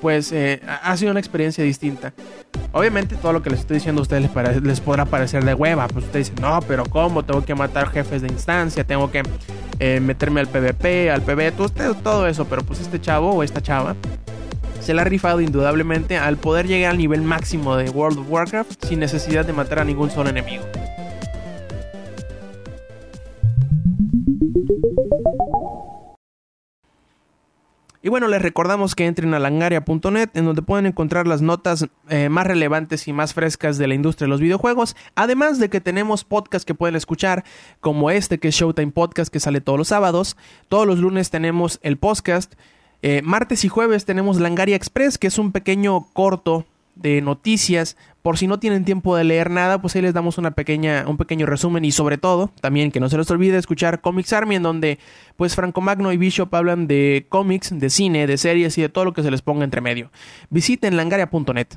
pues 0.01 0.31
eh, 0.31 0.61
ha 0.83 0.95
sido 0.97 1.11
una 1.11 1.19
experiencia 1.19 1.63
distinta. 1.63 2.13
Obviamente 2.71 3.15
todo 3.15 3.33
lo 3.33 3.41
que 3.41 3.49
les 3.49 3.61
estoy 3.61 3.75
diciendo 3.75 4.01
a 4.01 4.03
ustedes 4.03 4.29
les, 4.33 4.63
les 4.63 4.81
podrá 4.81 5.05
parecer 5.05 5.43
de 5.43 5.53
hueva. 5.53 5.87
Pues 5.87 6.05
ustedes 6.05 6.29
dicen, 6.29 6.43
no, 6.43 6.59
pero 6.67 6.85
¿cómo? 6.85 7.23
Tengo 7.23 7.43
que 7.43 7.55
matar 7.55 7.89
jefes 7.89 8.21
de 8.21 8.27
instancia, 8.27 8.83
tengo 8.83 9.11
que 9.11 9.23
eh, 9.79 9.99
meterme 9.99 10.39
al 10.41 10.47
PvP, 10.47 11.09
al 11.11 11.21
PvE, 11.21 11.51
todo, 11.51 11.69
todo 11.95 12.27
eso. 12.27 12.45
Pero 12.45 12.63
pues 12.63 12.79
este 12.79 13.01
chavo 13.01 13.31
o 13.31 13.43
esta 13.43 13.61
chava 13.61 13.95
se 14.79 14.93
la 14.93 15.01
ha 15.01 15.05
rifado 15.05 15.41
indudablemente 15.41 16.17
al 16.17 16.37
poder 16.37 16.67
llegar 16.67 16.91
al 16.91 16.97
nivel 16.97 17.21
máximo 17.21 17.75
de 17.75 17.89
World 17.89 18.19
of 18.19 18.29
Warcraft 18.29 18.85
sin 18.85 18.99
necesidad 18.99 19.45
de 19.45 19.53
matar 19.53 19.79
a 19.79 19.83
ningún 19.83 20.09
solo 20.09 20.29
enemigo. 20.29 20.65
Y 28.01 28.07
bueno, 28.07 28.29
les 28.29 28.41
recordamos 28.41 28.95
que 28.95 29.05
entren 29.05 29.33
a 29.33 29.39
langaria.net 29.39 30.29
en 30.33 30.45
donde 30.45 30.61
pueden 30.61 30.85
encontrar 30.85 31.27
las 31.27 31.41
notas 31.41 31.85
eh, 32.07 32.29
más 32.29 32.47
relevantes 32.47 33.09
y 33.09 33.13
más 33.13 33.33
frescas 33.33 33.77
de 33.77 33.87
la 33.87 33.93
industria 33.93 34.25
de 34.25 34.29
los 34.29 34.39
videojuegos. 34.39 34.95
Además 35.15 35.59
de 35.59 35.69
que 35.69 35.81
tenemos 35.81 36.23
podcasts 36.23 36.65
que 36.65 36.73
pueden 36.73 36.95
escuchar, 36.95 37.43
como 37.81 38.09
este 38.09 38.39
que 38.39 38.47
es 38.47 38.55
Showtime 38.55 38.93
Podcast 38.93 39.31
que 39.33 39.41
sale 39.41 39.59
todos 39.59 39.77
los 39.77 39.89
sábados. 39.89 40.37
Todos 40.69 40.87
los 40.87 40.99
lunes 40.99 41.29
tenemos 41.29 41.77
el 41.81 41.97
podcast. 41.97 42.53
Eh, 43.01 43.21
martes 43.23 43.63
y 43.63 43.69
jueves 43.69 44.05
tenemos 44.05 44.39
Langaria 44.39 44.75
Express, 44.75 45.17
que 45.17 45.27
es 45.27 45.37
un 45.37 45.51
pequeño 45.51 46.07
corto 46.13 46.65
de 46.95 47.21
noticias. 47.21 47.97
Por 48.21 48.37
si 48.37 48.47
no 48.47 48.59
tienen 48.59 48.83
tiempo 48.83 49.15
de 49.15 49.23
leer 49.23 49.49
nada, 49.49 49.81
pues 49.81 49.95
ahí 49.95 50.01
les 50.01 50.13
damos 50.13 50.37
una 50.37 50.51
pequeña, 50.51 51.05
un 51.07 51.17
pequeño 51.17 51.45
resumen 51.45 51.85
y 51.85 51.91
sobre 51.91 52.17
todo, 52.17 52.51
también 52.59 52.91
que 52.91 52.99
no 52.99 53.09
se 53.09 53.17
les 53.17 53.31
olvide 53.31 53.57
escuchar 53.57 54.01
Comics 54.01 54.33
Army, 54.33 54.55
en 54.55 54.63
donde 54.63 54.99
pues 55.37 55.55
Franco 55.55 55.79
Magno 55.79 56.11
y 56.11 56.17
Bishop 56.17 56.53
hablan 56.53 56.87
de 56.87 57.25
cómics, 57.29 57.77
de 57.77 57.89
cine, 57.89 58.27
de 58.27 58.37
series 58.37 58.77
y 58.77 58.81
de 58.81 58.89
todo 58.89 59.05
lo 59.05 59.13
que 59.13 59.23
se 59.23 59.31
les 59.31 59.41
ponga 59.41 59.63
entre 59.63 59.79
medio. 59.79 60.11
Visiten 60.49 60.97
langaria.net. 60.97 61.67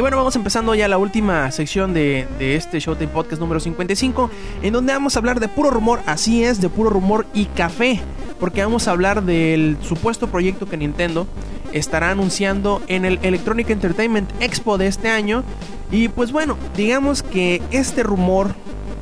Y 0.00 0.02
bueno, 0.02 0.16
vamos 0.16 0.34
empezando 0.34 0.74
ya 0.74 0.88
la 0.88 0.96
última 0.96 1.50
sección 1.50 1.92
de, 1.92 2.26
de, 2.38 2.56
este 2.56 2.80
Showtime 2.80 3.12
Podcast 3.12 3.38
número 3.38 3.60
55, 3.60 4.30
en 4.62 4.72
donde 4.72 4.94
vamos 4.94 5.14
a 5.14 5.18
hablar 5.18 5.40
de 5.40 5.48
puro 5.48 5.68
rumor, 5.68 6.00
así 6.06 6.42
es, 6.42 6.58
de 6.62 6.70
puro 6.70 6.88
rumor 6.88 7.26
y 7.34 7.44
café, 7.44 8.00
porque 8.38 8.62
vamos 8.62 8.88
a 8.88 8.92
hablar 8.92 9.24
del 9.24 9.76
supuesto 9.82 10.28
proyecto 10.28 10.66
que 10.66 10.78
Nintendo 10.78 11.26
estará 11.72 12.12
anunciando 12.12 12.80
en 12.86 13.04
el 13.04 13.18
Electronic 13.20 13.68
Entertainment 13.68 14.30
Expo 14.40 14.78
de 14.78 14.86
este 14.86 15.10
año. 15.10 15.44
Y 15.90 16.08
pues 16.08 16.32
bueno, 16.32 16.56
digamos 16.74 17.22
que 17.22 17.60
este 17.70 18.02
rumor 18.02 18.54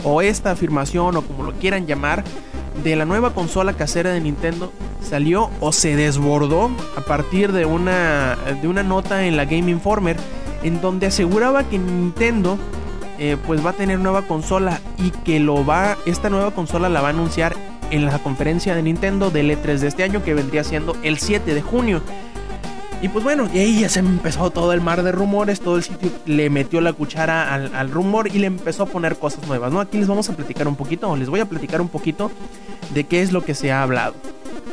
o 0.02 0.20
esta 0.20 0.50
afirmación 0.50 1.16
o 1.16 1.22
como 1.22 1.44
lo 1.44 1.52
quieran 1.52 1.86
llamar 1.86 2.24
de 2.82 2.96
la 2.96 3.04
nueva 3.04 3.34
consola 3.34 3.74
casera 3.74 4.10
de 4.10 4.20
Nintendo 4.20 4.72
salió 5.00 5.50
o 5.60 5.70
se 5.70 5.94
desbordó 5.94 6.72
a 6.96 7.02
partir 7.02 7.52
de 7.52 7.66
una, 7.66 8.36
de 8.60 8.66
una 8.66 8.82
nota 8.82 9.26
en 9.26 9.36
la 9.36 9.44
Game 9.44 9.70
Informer 9.70 10.16
en 10.62 10.80
donde 10.80 11.06
aseguraba 11.06 11.64
que 11.64 11.78
Nintendo 11.78 12.58
eh, 13.18 13.36
pues 13.46 13.64
va 13.64 13.70
a 13.70 13.72
tener 13.72 13.98
nueva 13.98 14.22
consola 14.22 14.80
y 14.96 15.10
que 15.10 15.40
lo 15.40 15.64
va 15.66 15.96
esta 16.06 16.30
nueva 16.30 16.52
consola 16.52 16.88
la 16.88 17.00
va 17.00 17.08
a 17.08 17.10
anunciar 17.10 17.56
en 17.90 18.04
la 18.06 18.18
conferencia 18.18 18.74
de 18.74 18.82
Nintendo 18.82 19.30
del 19.30 19.50
E3 19.50 19.78
de 19.78 19.88
este 19.88 20.04
año 20.04 20.22
que 20.22 20.34
vendría 20.34 20.62
siendo 20.62 20.96
el 21.02 21.18
7 21.18 21.54
de 21.54 21.62
junio. 21.62 22.02
Y 23.00 23.08
pues 23.08 23.22
bueno, 23.22 23.48
y 23.52 23.58
ahí 23.58 23.80
ya 23.80 23.88
se 23.88 24.00
empezó 24.00 24.50
todo 24.50 24.72
el 24.72 24.80
mar 24.80 25.04
de 25.04 25.12
rumores, 25.12 25.60
todo 25.60 25.76
el 25.76 25.84
sitio 25.84 26.10
le 26.26 26.50
metió 26.50 26.80
la 26.80 26.92
cuchara 26.92 27.54
al, 27.54 27.90
rumor 27.90 28.26
y 28.26 28.40
le 28.40 28.48
empezó 28.48 28.84
a 28.84 28.86
poner 28.86 29.16
cosas 29.16 29.46
nuevas, 29.46 29.72
¿no? 29.72 29.80
Aquí 29.80 29.98
les 29.98 30.08
vamos 30.08 30.28
a 30.28 30.34
platicar 30.34 30.66
un 30.66 30.74
poquito, 30.74 31.08
o 31.08 31.16
les 31.16 31.28
voy 31.28 31.38
a 31.38 31.46
platicar 31.46 31.80
un 31.80 31.88
poquito 31.88 32.30
de 32.92 33.04
qué 33.04 33.22
es 33.22 33.30
lo 33.30 33.44
que 33.44 33.54
se 33.54 33.70
ha 33.70 33.82
hablado. 33.82 34.14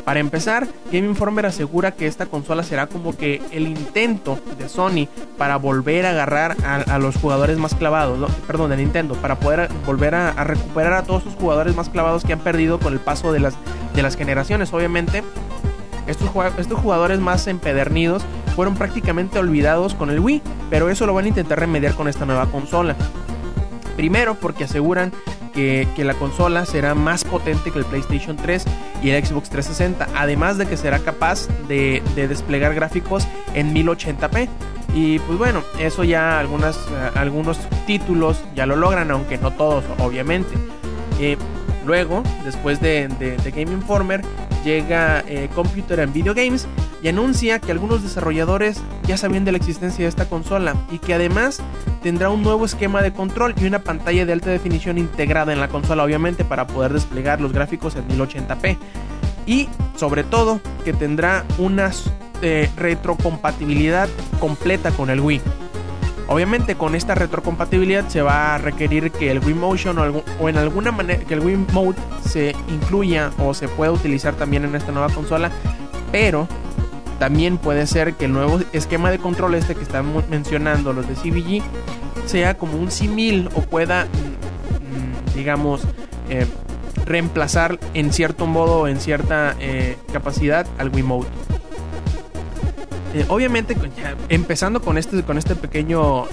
Para 0.05 0.19
empezar, 0.19 0.67
Game 0.91 1.07
Informer 1.07 1.47
asegura 1.47 1.91
que 1.91 2.05
esta 2.05 2.27
consola 2.27 2.61
será 2.61 2.85
como 2.85 3.17
que 3.17 3.41
el 3.51 3.67
intento 3.67 4.39
de 4.59 4.69
Sony 4.69 5.07
para 5.35 5.55
volver 5.55 6.05
a 6.05 6.11
agarrar 6.11 6.55
a, 6.63 6.99
los 6.99 7.15
jugadores 7.15 7.57
más 7.57 7.73
clavados, 7.73 8.31
perdón, 8.45 8.69
de 8.69 8.77
Nintendo, 8.77 9.15
para 9.15 9.39
poder 9.39 9.67
volver 9.83 10.13
a, 10.13 10.43
recuperar 10.43 10.93
a 10.93 11.03
todos 11.03 11.25
los 11.25 11.33
jugadores 11.33 11.75
más 11.75 11.89
clavados 11.89 12.23
que 12.23 12.33
han 12.33 12.39
perdido 12.39 12.79
con 12.79 12.93
el 12.93 12.99
paso 12.99 13.31
de 13.31 13.39
las, 13.39 13.55
de 13.95 14.03
las 14.03 14.15
generaciones. 14.15 14.71
Obviamente, 14.73 15.23
estos, 16.05 16.29
estos 16.59 16.79
jugadores 16.79 17.19
más 17.19 17.47
empedernidos 17.47 18.23
fueron 18.55 18.75
prácticamente 18.75 19.39
olvidados 19.39 19.95
con 19.95 20.11
el 20.11 20.19
Wii, 20.19 20.43
pero 20.69 20.91
eso 20.91 21.07
lo 21.07 21.15
van 21.15 21.25
a 21.25 21.29
intentar 21.29 21.59
remediar 21.59 21.95
con 21.95 22.07
esta 22.07 22.27
nueva 22.27 22.45
consola. 22.51 22.95
Primero 23.95 24.35
porque 24.35 24.65
aseguran 24.65 25.11
que, 25.55 26.03
la 26.03 26.13
consola 26.13 26.65
será 26.65 26.93
más 26.93 27.23
potente 27.23 27.71
que 27.71 27.79
el 27.79 27.85
PlayStation 27.85 28.35
3 28.35 28.65
y 29.01 29.09
el 29.09 29.25
Xbox 29.25 29.49
360, 29.49 30.09
además 30.15 30.57
de 30.57 30.67
que 30.67 30.77
será 30.77 30.99
capaz 30.99 31.47
de, 31.67 32.03
de 32.15 32.27
desplegar 32.27 32.75
gráficos 32.75 33.27
en 33.53 33.73
1080p. 33.73 34.49
Y 34.93 35.19
pues 35.19 35.37
bueno, 35.37 35.63
eso 35.79 36.03
ya 36.03 36.45
uh, 36.47 37.17
algunos 37.17 37.57
títulos 37.87 38.43
ya 38.55 38.65
lo 38.65 38.75
logran, 38.75 39.11
aunque 39.11 39.37
no 39.37 39.51
todos, 39.51 39.83
obviamente. 39.99 40.55
Eh, 41.19 41.37
luego, 41.85 42.23
después 42.43 42.79
de, 42.81 43.07
de, 43.19 43.37
de, 43.37 43.51
Game 43.51 43.71
Informer, 43.71 44.21
llega 44.63 45.23
eh, 45.27 45.49
Computer 45.53 46.01
and 46.01 46.13
Video 46.13 46.33
Games 46.33 46.67
y 47.01 47.07
anuncia 47.07 47.59
que 47.59 47.71
algunos 47.71 48.03
desarrolladores 48.03 48.81
ya 49.05 49.17
sabían 49.17 49.45
de 49.45 49.51
la 49.51 49.57
existencia 49.57 50.05
de 50.05 50.09
esta 50.09 50.27
consola 50.27 50.75
y 50.91 50.99
que 50.99 51.13
además 51.13 51.61
tendrá 52.05 52.29
un 52.29 52.43
nuevo 52.43 52.65
esquema 52.65 53.01
de 53.01 53.11
control 53.11 53.55
y 53.59 53.65
una 53.65 53.79
pantalla 53.79 54.27
de 54.27 54.33
alta 54.33 54.51
definición 54.51 54.99
integrada 54.99 55.51
en 55.51 55.59
la 55.59 55.69
consola, 55.69 56.03
obviamente 56.03 56.45
para 56.45 56.67
poder 56.67 56.93
desplegar 56.93 57.41
los 57.41 57.51
gráficos 57.51 57.95
en 57.95 58.07
1080p. 58.07 58.77
Y 59.47 59.69
sobre 59.95 60.23
todo 60.23 60.61
que 60.83 60.93
tendrá 60.93 61.45
una 61.57 61.89
eh, 62.43 62.69
retrocompatibilidad 62.77 64.07
completa 64.39 64.91
con 64.91 65.09
el 65.09 65.19
Wii. 65.19 65.41
Obviamente 66.27 66.75
con 66.75 66.93
esta 66.93 67.15
retrocompatibilidad 67.15 68.07
se 68.07 68.21
va 68.21 68.53
a 68.53 68.59
requerir 68.59 69.09
que 69.11 69.31
el 69.31 69.39
Wii 69.39 69.55
Motion 69.55 69.97
o, 69.97 70.47
en 70.47 70.57
alguna 70.57 70.91
manera 70.91 71.23
que 71.23 71.33
el 71.33 71.39
Wii 71.39 71.65
Mode 71.73 71.97
se 72.23 72.55
incluya 72.69 73.31
o 73.39 73.55
se 73.55 73.67
pueda 73.67 73.91
utilizar 73.91 74.35
también 74.35 74.63
en 74.63 74.75
esta 74.75 74.91
nueva 74.91 75.09
consola, 75.09 75.49
pero 76.11 76.47
también 77.19 77.57
puede 77.57 77.87
ser 77.87 78.13
que 78.13 78.25
el 78.25 78.33
nuevo 78.33 78.59
esquema 78.73 79.11
de 79.11 79.19
control 79.19 79.55
este 79.55 79.75
que 79.75 79.83
estamos 79.83 80.27
mencionando 80.29 80.93
los 80.93 81.07
de 81.07 81.13
CBG 81.15 81.63
sea 82.25 82.57
como 82.57 82.77
un 82.77 82.91
simil 82.91 83.49
o 83.55 83.61
pueda 83.61 84.05
mm, 84.05 85.35
digamos 85.35 85.81
eh, 86.29 86.45
reemplazar 87.05 87.79
en 87.93 88.11
cierto 88.11 88.47
modo 88.47 88.87
en 88.87 88.99
cierta 88.99 89.55
eh, 89.59 89.97
capacidad 90.11 90.65
al 90.77 90.89
Wii 90.89 91.03
Mode. 91.03 91.27
Eh, 93.13 93.25
obviamente, 93.29 93.77
empezando 94.27 94.81
con 94.81 94.97
este, 94.97 95.23
con 95.23 95.37
este 95.37 95.55
pequeño. 95.55 96.25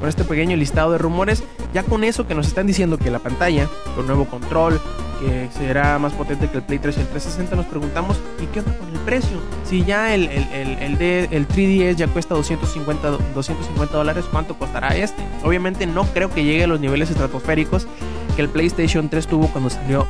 Con 0.00 0.08
este 0.08 0.24
pequeño 0.24 0.56
listado 0.56 0.92
de 0.92 0.98
rumores, 0.98 1.44
ya 1.72 1.82
con 1.82 2.02
eso 2.04 2.26
que 2.26 2.34
nos 2.34 2.48
están 2.48 2.66
diciendo 2.66 2.98
que 2.98 3.10
la 3.10 3.18
pantalla, 3.18 3.68
con 3.94 4.06
nuevo 4.06 4.24
control, 4.24 4.80
que 5.20 5.48
será 5.52 5.98
más 5.98 6.14
potente 6.14 6.48
que 6.48 6.56
el 6.56 6.62
Play 6.62 6.78
3 6.78 6.96
y 6.96 7.00
el 7.00 7.06
360, 7.08 7.54
nos 7.54 7.66
preguntamos, 7.66 8.18
¿y 8.42 8.46
qué 8.46 8.60
onda 8.60 8.76
con 8.78 8.88
el 8.88 8.98
precio? 9.00 9.38
Si 9.64 9.84
ya 9.84 10.14
el, 10.14 10.24
el, 10.28 10.48
el, 10.52 10.78
el, 10.78 10.98
de, 10.98 11.28
el 11.30 11.46
3DS 11.46 11.96
ya 11.96 12.08
cuesta 12.08 12.34
250, 12.34 13.10
250 13.34 13.96
dólares, 13.96 14.24
¿cuánto 14.30 14.58
costará 14.58 14.96
este? 14.96 15.22
Obviamente 15.44 15.86
no 15.86 16.04
creo 16.06 16.30
que 16.30 16.44
llegue 16.44 16.64
a 16.64 16.66
los 16.66 16.80
niveles 16.80 17.10
estratosféricos 17.10 17.86
que 18.34 18.42
el 18.42 18.48
PlayStation 18.48 19.10
3 19.10 19.26
tuvo 19.26 19.48
cuando 19.48 19.68
salió 19.68 20.06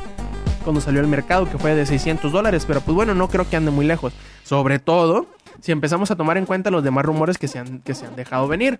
cuando 0.63 0.79
salió 0.79 1.01
al 1.01 1.07
mercado, 1.07 1.49
que 1.49 1.57
fue 1.57 1.73
de 1.73 1.87
600 1.87 2.31
dólares, 2.31 2.65
pero 2.67 2.81
pues 2.81 2.93
bueno, 2.93 3.15
no 3.15 3.27
creo 3.29 3.49
que 3.49 3.55
ande 3.55 3.71
muy 3.71 3.83
lejos. 3.85 4.13
Sobre 4.43 4.77
todo 4.77 5.25
si 5.59 5.71
empezamos 5.71 6.11
a 6.11 6.15
tomar 6.15 6.37
en 6.37 6.45
cuenta 6.45 6.71
los 6.71 6.83
demás 6.83 7.05
rumores 7.05 7.37
que 7.37 7.47
se 7.47 7.59
han, 7.59 7.79
que 7.79 7.93
se 7.93 8.05
han 8.05 8.15
dejado 8.15 8.47
venir, 8.47 8.79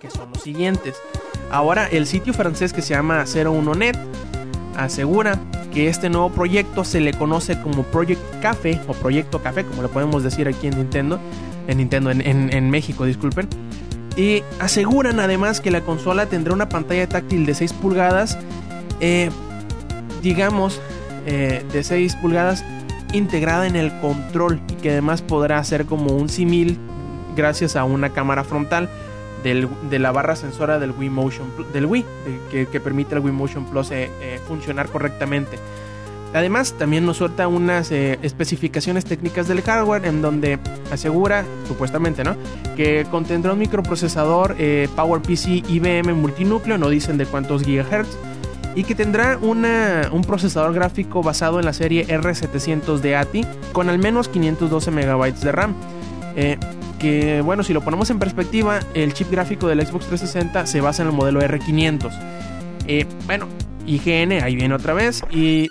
que 0.00 0.10
son 0.10 0.30
los 0.32 0.42
siguientes. 0.42 0.96
Ahora, 1.50 1.86
el 1.86 2.06
sitio 2.06 2.32
francés 2.32 2.72
que 2.72 2.80
se 2.80 2.94
llama 2.94 3.22
01net 3.24 3.96
asegura 4.76 5.38
que 5.74 5.88
este 5.88 6.08
nuevo 6.08 6.30
proyecto 6.30 6.84
se 6.84 7.00
le 7.00 7.12
conoce 7.12 7.60
como 7.60 7.82
Project 7.84 8.20
Café 8.40 8.80
o 8.88 8.94
Proyecto 8.94 9.42
Café, 9.42 9.64
como 9.64 9.82
lo 9.82 9.90
podemos 9.90 10.24
decir 10.24 10.48
aquí 10.48 10.68
en 10.68 10.78
Nintendo, 10.78 11.20
en 11.68 11.78
Nintendo, 11.78 12.10
en, 12.10 12.70
México, 12.70 13.04
disculpen. 13.04 13.46
Y 14.16 14.42
aseguran 14.58 15.20
además 15.20 15.60
que 15.60 15.70
la 15.70 15.82
consola 15.82 16.26
tendrá 16.26 16.54
una 16.54 16.68
pantalla 16.68 17.06
táctil 17.06 17.44
de 17.46 17.54
6 17.54 17.74
pulgadas, 17.74 18.38
eh, 19.00 19.30
digamos, 20.22 20.80
eh, 21.26 21.62
de 21.72 21.84
6 21.84 22.16
pulgadas 22.16 22.64
integrada 23.12 23.66
en 23.66 23.76
el 23.76 23.92
control 24.00 24.60
y 24.68 24.74
que 24.74 24.90
además 24.90 25.20
podrá 25.20 25.62
ser 25.62 25.84
como 25.84 26.14
un 26.14 26.28
simil 26.28 26.78
gracias 27.36 27.76
a 27.76 27.84
una 27.84 28.10
cámara 28.10 28.44
frontal 28.44 28.88
del, 29.42 29.68
de 29.88 29.98
la 29.98 30.12
barra 30.12 30.36
sensora 30.36 30.78
del 30.78 30.92
Wii 30.92 31.10
Motion 31.10 31.48
del 31.72 31.86
Wii 31.86 32.04
que, 32.50 32.80
permite 32.80 33.14
al 33.14 33.20
Wii 33.20 33.32
Motion 33.32 33.64
Plus 33.64 33.90
eh, 33.90 34.10
eh, 34.20 34.40
funcionar 34.46 34.88
correctamente. 34.88 35.58
Además, 36.32 36.74
también 36.78 37.04
nos 37.04 37.16
suelta 37.16 37.48
unas 37.48 37.90
eh, 37.90 38.18
especificaciones 38.22 39.04
técnicas 39.04 39.48
del 39.48 39.62
hardware 39.62 40.04
en 40.04 40.22
donde 40.22 40.60
asegura, 40.92 41.44
supuestamente, 41.66 42.22
¿no? 42.22 42.36
Que 42.76 43.04
contendrá 43.10 43.52
un 43.52 43.58
microprocesador 43.58 44.54
PowerPC 44.94 45.68
IBM 45.68 46.14
multinúcleo, 46.14 46.78
no 46.78 46.88
dicen 46.88 47.18
de 47.18 47.26
cuántos 47.26 47.64
gigahertz, 47.64 48.16
y 48.76 48.84
que 48.84 48.94
tendrá 48.94 49.38
una, 49.42 50.08
un 50.12 50.22
procesador 50.22 50.72
gráfico 50.72 51.20
basado 51.20 51.58
en 51.58 51.64
la 51.64 51.72
serie 51.72 52.06
R700 52.06 52.98
de 52.98 53.16
ATI 53.16 53.44
con 53.72 53.88
al 53.88 53.98
menos 53.98 54.28
512 54.28 54.90
MB 54.92 55.34
de 55.34 55.52
RAM. 55.52 55.74
Que 57.00 57.40
bueno, 57.40 57.64
si 57.64 57.72
lo 57.72 57.80
ponemos 57.80 58.10
en 58.10 58.18
perspectiva, 58.18 58.80
el 58.94 59.14
chip 59.14 59.30
gráfico 59.30 59.66
del 59.66 59.84
Xbox 59.84 60.06
360 60.06 60.66
se 60.66 60.80
basa 60.80 61.02
en 61.02 61.08
el 61.08 61.14
modelo 61.14 61.40
R500. 61.40 62.12
Eh, 62.86 63.06
bueno, 63.26 63.48
IGN, 63.86 64.42
ahí 64.42 64.54
viene 64.54 64.74
otra 64.74 64.92
vez, 64.92 65.22
y 65.30 65.70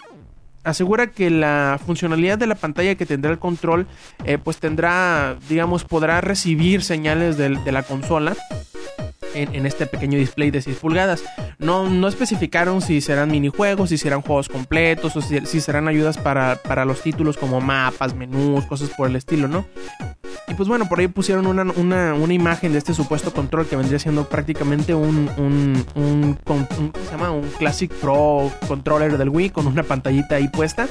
asegura 0.64 1.12
que 1.12 1.30
la 1.30 1.80
funcionalidad 1.86 2.38
de 2.38 2.48
la 2.48 2.56
pantalla 2.56 2.96
que 2.96 3.06
tendrá 3.06 3.32
el 3.32 3.40
control, 3.40 3.88
eh, 4.26 4.38
pues 4.38 4.58
tendrá, 4.58 5.38
digamos, 5.48 5.84
podrá 5.86 6.20
recibir 6.20 6.84
señales 6.84 7.38
de, 7.38 7.50
la 7.50 7.84
consola 7.84 8.36
en, 9.36 9.54
en, 9.54 9.68
este 9.68 9.86
pequeño 9.86 10.18
display 10.18 10.50
de 10.50 10.64
6 10.64 10.78
pulgadas. 10.78 11.24
No, 11.60 11.90
no 11.90 12.08
especificaron 12.08 12.82
si 12.82 13.02
serán 13.02 13.30
minijuegos, 13.30 13.90
si 13.90 14.00
serán 14.00 14.22
juegos 14.22 14.50
completos 14.50 15.16
o 15.16 15.22
si, 15.22 15.46
si 15.46 15.62
serán 15.62 15.88
ayudas 15.88 16.18
para, 16.18 16.56
para, 16.56 16.86
los 16.86 17.02
títulos 17.02 17.38
como 17.38 17.62
mapas, 17.62 18.16
menús, 18.16 18.66
cosas 18.66 18.90
por 18.90 19.10
el 19.10 19.16
estilo, 19.16 19.48
¿no? 19.48 19.66
Pues 20.60 20.68
bueno, 20.68 20.90
por 20.90 21.00
ahí 21.00 21.08
pusieron 21.08 21.48
una, 21.48 21.64
una, 21.78 22.14
una 22.14 22.34
imagen 22.34 22.74
de 22.74 22.80
este 22.80 22.94
supuesto 22.94 23.32
control 23.32 23.66
que 23.66 23.78
vendría 23.78 23.98
siendo 23.98 24.28
prácticamente 24.28 24.94
un, 24.94 25.30
un, 25.38 25.86
un, 25.96 26.38
un 26.46 27.50
Classic 27.58 27.90
Pro 27.90 28.52
controller 28.68 29.18
del 29.18 29.30
Wii 29.30 29.52
con 29.52 29.68
una 29.68 29.84
pantallita 29.84 30.36
ahí 30.36 30.50
puesta. 30.50 30.90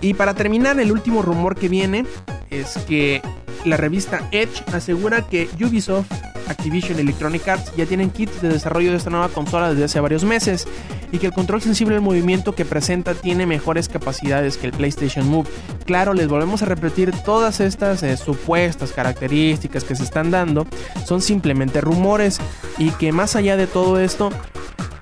Y 0.00 0.14
para 0.14 0.34
terminar, 0.34 0.80
el 0.80 0.90
último 0.90 1.22
rumor 1.22 1.54
que 1.54 1.68
viene 1.68 2.06
es 2.50 2.78
que 2.86 3.22
la 3.64 3.76
revista 3.76 4.28
Edge 4.30 4.62
asegura 4.72 5.26
que 5.26 5.48
Ubisoft 5.60 6.10
Activision 6.48 6.98
y 6.98 7.02
Electronic 7.02 7.46
Arts 7.46 7.72
ya 7.76 7.86
tienen 7.86 8.10
kits 8.10 8.40
de 8.40 8.48
desarrollo 8.48 8.90
de 8.90 8.96
esta 8.96 9.10
nueva 9.10 9.28
consola 9.28 9.70
desde 9.70 9.84
hace 9.84 10.00
varios 10.00 10.24
meses 10.24 10.66
y 11.12 11.18
que 11.18 11.26
el 11.26 11.32
control 11.32 11.62
sensible 11.62 11.96
al 11.96 12.02
movimiento 12.02 12.54
que 12.54 12.64
presenta 12.64 13.14
tiene 13.14 13.46
mejores 13.46 13.88
capacidades 13.88 14.56
que 14.56 14.66
el 14.66 14.72
PlayStation 14.72 15.28
Move. 15.28 15.48
Claro, 15.84 16.14
les 16.14 16.28
volvemos 16.28 16.62
a 16.62 16.66
repetir 16.66 17.12
todas 17.24 17.60
estas 17.60 18.02
eh, 18.02 18.16
supuestas 18.16 18.92
características 18.92 19.84
que 19.84 19.94
se 19.94 20.04
están 20.04 20.30
dando 20.30 20.66
son 21.06 21.22
simplemente 21.22 21.80
rumores 21.80 22.40
y 22.78 22.90
que 22.92 23.12
más 23.12 23.36
allá 23.36 23.56
de 23.56 23.66
todo 23.66 23.98
esto 23.98 24.30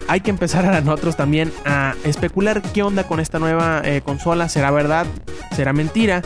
hay 0.08 0.20
que 0.20 0.30
empezar 0.30 0.64
a 0.66 0.80
nosotros 0.80 1.16
también 1.16 1.52
a 1.64 1.94
especular 2.04 2.62
qué 2.62 2.82
onda 2.82 3.04
con 3.04 3.18
esta 3.18 3.38
nueva 3.38 3.82
eh, 3.84 4.02
consola, 4.02 4.48
será 4.48 4.70
verdad, 4.70 5.06
será 5.54 5.72
mentira. 5.72 6.22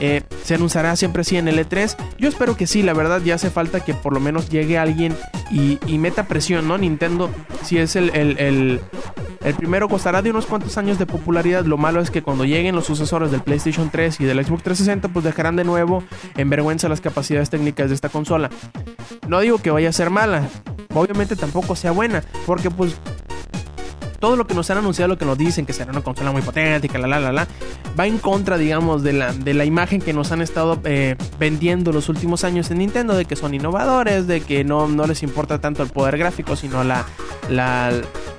Eh, 0.00 0.22
¿Se 0.44 0.54
anunciará 0.54 0.94
siempre 0.96 1.22
así 1.22 1.36
en 1.36 1.48
el 1.48 1.58
E3? 1.58 1.96
Yo 2.18 2.28
espero 2.28 2.56
que 2.56 2.66
sí, 2.66 2.82
la 2.82 2.92
verdad 2.92 3.20
ya 3.22 3.34
hace 3.34 3.50
falta 3.50 3.80
que 3.80 3.94
por 3.94 4.12
lo 4.12 4.20
menos 4.20 4.48
llegue 4.48 4.78
alguien 4.78 5.16
y, 5.50 5.78
meta 5.98 6.24
presión, 6.24 6.68
¿no? 6.68 6.78
Nintendo, 6.78 7.30
si 7.64 7.78
es 7.78 7.96
el, 7.96 8.10
el, 8.14 8.80
el, 9.40 9.54
primero, 9.54 9.88
costará 9.88 10.22
de 10.22 10.30
unos 10.30 10.46
cuantos 10.46 10.78
años 10.78 10.98
de 10.98 11.06
popularidad. 11.06 11.64
Lo 11.64 11.76
malo 11.76 12.00
es 12.00 12.10
que 12.10 12.22
cuando 12.22 12.44
lleguen 12.44 12.74
los 12.74 12.86
sucesores 12.86 13.30
del 13.30 13.42
PlayStation 13.42 13.90
3 13.90 14.20
y 14.20 14.24
del 14.24 14.44
Xbox 14.44 14.62
360, 14.62 15.08
pues 15.08 15.24
dejarán 15.24 15.56
de 15.56 15.64
nuevo 15.64 16.04
en 16.36 16.50
vergüenza 16.50 16.88
las 16.88 17.00
capacidades 17.00 17.50
técnicas 17.50 17.88
de 17.88 17.94
esta 17.94 18.08
consola. 18.08 18.50
No 19.26 19.40
digo 19.40 19.58
que 19.58 19.70
vaya 19.70 19.88
a 19.88 19.92
ser 19.92 20.10
mala, 20.10 20.48
obviamente 20.94 21.34
tampoco 21.34 21.74
sea 21.76 21.90
buena, 21.90 22.22
porque 22.46 22.70
pues 22.70 23.00
todo 24.18 24.36
lo 24.36 24.46
que 24.46 24.54
nos 24.54 24.70
han 24.70 24.78
anunciado, 24.78 25.08
lo 25.08 25.18
que 25.18 25.24
nos 25.24 25.38
dicen, 25.38 25.66
que 25.66 25.72
será 25.72 25.92
una 25.92 26.02
consola 26.02 26.32
muy 26.32 26.42
potente 26.42 26.88
la 26.98 27.06
la 27.06 27.20
la 27.20 27.32
la, 27.32 27.48
va 27.98 28.06
en 28.06 28.18
contra, 28.18 28.58
digamos, 28.58 29.02
de 29.02 29.12
la, 29.12 29.32
de 29.32 29.54
la 29.54 29.64
imagen 29.64 30.00
que 30.00 30.12
nos 30.12 30.32
han 30.32 30.40
estado 30.40 30.80
eh, 30.84 31.16
vendiendo 31.38 31.92
los 31.92 32.08
últimos 32.08 32.44
años 32.44 32.70
en 32.70 32.78
Nintendo, 32.78 33.14
de 33.14 33.24
que 33.24 33.36
son 33.36 33.54
innovadores, 33.54 34.26
de 34.26 34.40
que 34.40 34.64
no, 34.64 34.88
no 34.88 35.06
les 35.06 35.22
importa 35.22 35.60
tanto 35.60 35.82
el 35.82 35.90
poder 35.90 36.18
gráfico, 36.18 36.56
sino 36.56 36.82
la, 36.84 37.04
la 37.48 37.92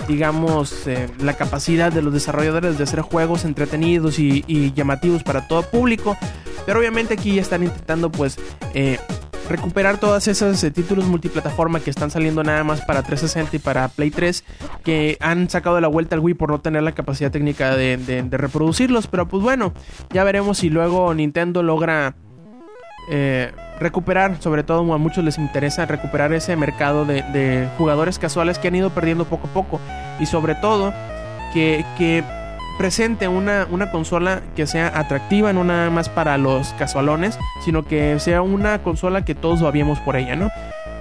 digamos, 0.07 0.87
eh, 0.87 1.09
la 1.19 1.33
capacidad 1.33 1.91
de 1.91 2.01
los 2.01 2.13
desarrolladores 2.13 2.77
de 2.77 2.83
hacer 2.83 3.01
juegos 3.01 3.45
entretenidos 3.45 4.19
y, 4.19 4.43
y 4.47 4.73
llamativos 4.73 5.23
para 5.23 5.47
todo 5.47 5.63
público. 5.63 6.17
Pero 6.65 6.79
obviamente 6.79 7.13
aquí 7.13 7.35
ya 7.35 7.41
están 7.41 7.63
intentando, 7.63 8.11
pues, 8.11 8.37
eh, 8.73 8.99
recuperar 9.49 9.99
todas 9.99 10.27
esas 10.27 10.63
eh, 10.63 10.71
títulos 10.71 11.05
multiplataforma 11.05 11.79
que 11.79 11.89
están 11.89 12.11
saliendo 12.11 12.43
nada 12.43 12.63
más 12.63 12.81
para 12.81 13.03
360 13.03 13.55
y 13.55 13.59
para 13.59 13.87
Play 13.87 14.11
3 14.11 14.43
que 14.83 15.17
han 15.19 15.49
sacado 15.49 15.75
de 15.75 15.81
la 15.81 15.87
vuelta 15.87 16.15
al 16.15 16.21
Wii 16.21 16.35
por 16.35 16.51
no 16.51 16.61
tener 16.61 16.83
la 16.83 16.93
capacidad 16.93 17.31
técnica 17.31 17.75
de, 17.75 18.27
reproducirlos. 18.31 19.07
Pero 19.07 19.27
pues 19.27 19.43
bueno 19.43 19.73
ya 20.11 20.23
veremos 20.23 20.59
si 20.59 20.69
luego 20.69 21.13
Nintendo 21.13 21.63
logra 21.63 22.15
eh, 23.11 23.51
recuperar 23.79 24.37
sobre 24.39 24.63
todo 24.63 24.93
a 24.93 24.97
muchos 24.97 25.23
les 25.23 25.37
interesa 25.37 25.85
recuperar 25.85 26.31
ese 26.33 26.55
mercado 26.55 27.05
de, 27.05 27.23
de 27.33 27.67
jugadores 27.77 28.19
casuales 28.19 28.59
que 28.59 28.67
han 28.67 28.75
ido 28.75 28.91
perdiendo 28.91 29.25
poco 29.25 29.47
a 29.47 29.53
poco. 29.53 29.79
Y 30.19 30.25
sobre 30.25 30.55
todo 30.55 30.93
que, 31.53 31.83
que 31.97 32.23
presente 32.79 33.27
una, 33.27 33.67
una 33.69 33.91
consola 33.91 34.41
que 34.55 34.65
sea 34.65 34.87
atractiva, 34.97 35.51
no 35.51 35.65
nada 35.65 35.89
más 35.89 36.07
para 36.07 36.37
los 36.37 36.69
casualones, 36.75 37.37
sino 37.65 37.83
que 37.83 38.17
sea 38.21 38.41
una 38.41 38.81
consola 38.83 39.25
que 39.25 39.35
todos 39.35 39.61
vabiemos 39.61 39.99
por 39.99 40.15
ella, 40.15 40.37
¿no? 40.37 40.49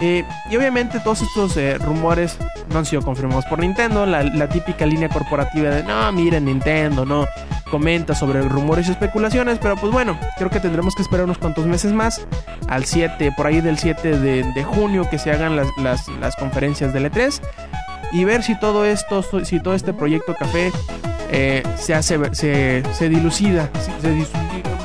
Eh, 0.01 0.25
y 0.51 0.57
obviamente 0.57 0.99
todos 0.99 1.23
estos 1.23 1.57
eh, 1.57 1.79
rumores 1.79 2.37
no 2.73 2.81
han 2.81 2.85
sido 2.85 3.03
confirmados 3.03 3.45
por 3.47 3.61
Nintendo, 3.61 4.07
la, 4.07 4.49
típica 4.49 4.87
línea 4.87 5.09
corporativa 5.09 5.71
de 5.71 5.85
no, 5.85 6.11
miren 6.11 6.47
Nintendo, 6.47 7.05
no, 7.07 7.27
comenta 7.71 8.13
sobre 8.13 8.43
rumores 8.43 8.89
y 8.89 8.91
especulaciones, 8.91 9.61
pero 9.61 9.77
pues 9.77 9.93
bueno, 9.93 10.19
creo 10.37 10.51
que 10.51 10.59
tendremos 10.59 10.97
que 10.97 11.03
esperar 11.03 11.27
unos 11.27 11.39
cuantos 11.39 11.65
meses 11.67 11.93
más, 11.93 12.27
al 12.69 12.87
7, 12.87 13.35
por 13.37 13.47
ahí 13.47 13.61
del 13.61 13.79
7 13.79 14.19
de, 14.19 14.65
junio 14.65 15.09
que 15.09 15.19
se 15.19 15.31
hagan 15.31 15.55
las, 15.55 15.69
las, 15.79 16.09
las 16.21 16.35
conferencias 16.35 16.93
del 16.93 17.09
E3 17.09 17.41
y 18.11 18.25
ver 18.25 18.43
si 18.43 18.59
todo 18.59 18.85
esto, 18.85 19.23
si 19.45 19.61
todo 19.61 19.75
este 19.75 19.93
proyecto 19.93 20.35
café 20.35 20.73
eh, 21.31 21.63
se 21.77 21.95
hace, 21.95 22.19
se, 22.35 22.83
se 22.93 23.09
dilucida, 23.09 23.71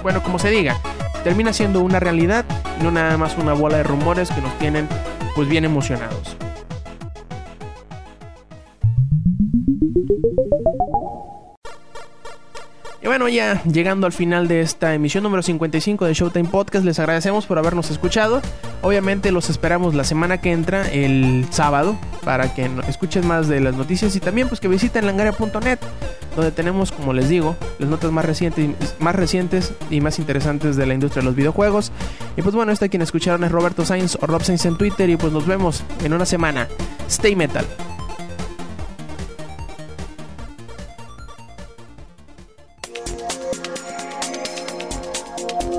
bueno, 0.02 0.22
como 0.22 0.40
se 0.40 0.50
diga, 0.50 0.78
termina 1.24 1.54
siendo 1.54 1.82
una 1.82 2.00
realidad 2.00 2.46
y 2.80 2.84
no 2.84 2.92
nada 2.92 3.18
más 3.18 3.38
una 3.38 3.54
bola 3.54 3.78
de 3.78 3.84
rumores 3.84 4.30
que 4.30 4.42
nos 4.42 4.58
tienen 4.60 4.88
pues 5.36 5.48
bien 5.48 5.66
emocionados. 5.66 6.33
Bueno, 13.13 13.30
ya 13.30 13.62
llegando 13.65 14.08
al 14.08 14.12
final 14.12 14.47
de 14.47 14.62
esta 14.62 14.95
emisión 14.95 15.21
número 15.21 15.43
55 15.43 16.06
de 16.06 16.15
Showtime 16.15 16.49
Podcast, 16.49 16.84
les 16.84 16.97
agradecemos 16.97 17.45
por 17.45 17.60
habernos 17.60 17.91
escuchado. 17.91 18.41
Obviamente 18.82 19.32
los 19.32 19.52
esperamos 19.52 19.93
la 19.93 20.04
semana 20.04 20.41
que 20.41 20.52
entra, 20.52 20.89
el 20.91 21.45
sábado, 21.52 21.95
para 22.23 22.56
que 22.56 22.67
escuchen 22.88 23.28
más 23.28 23.47
de 23.47 23.60
las 23.60 23.76
noticias 23.76 24.15
y 24.15 24.19
también 24.19 24.47
pues 24.47 24.60
que 24.60 24.67
visiten 24.67 25.06
langaria.net, 25.06 25.78
donde 26.36 26.52
tenemos, 26.52 26.91
como 26.91 27.13
les 27.13 27.30
digo, 27.30 27.56
las 27.78 27.88
notas 27.88 28.12
más 28.12 28.26
recientes, 28.26 28.95
más 28.97 29.15
recientes 29.15 29.73
y 29.91 30.02
más 30.02 30.17
interesantes 30.17 30.76
de 30.76 30.88
la 30.88 30.95
industria 30.95 31.21
de 31.21 31.28
los 31.28 31.36
videojuegos. 31.36 31.91
Y 32.36 32.41
pues 32.41 32.56
bueno, 32.56 32.71
este 32.71 32.89
quien 32.89 33.04
escucharon 33.04 33.43
es 33.43 33.52
Roberto 33.52 33.86
Sainz 33.86 34.17
o 34.21 34.26
Rob 34.26 34.41
Sainz 34.41 34.65
en 34.65 34.76
Twitter 34.76 35.08
y 35.12 35.17
pues 35.17 35.32
nos 35.32 35.45
vemos 35.45 35.84
en 36.04 36.13
una 36.13 36.26
semana. 36.26 36.67
Stay 37.08 37.36
metal. 37.36 37.67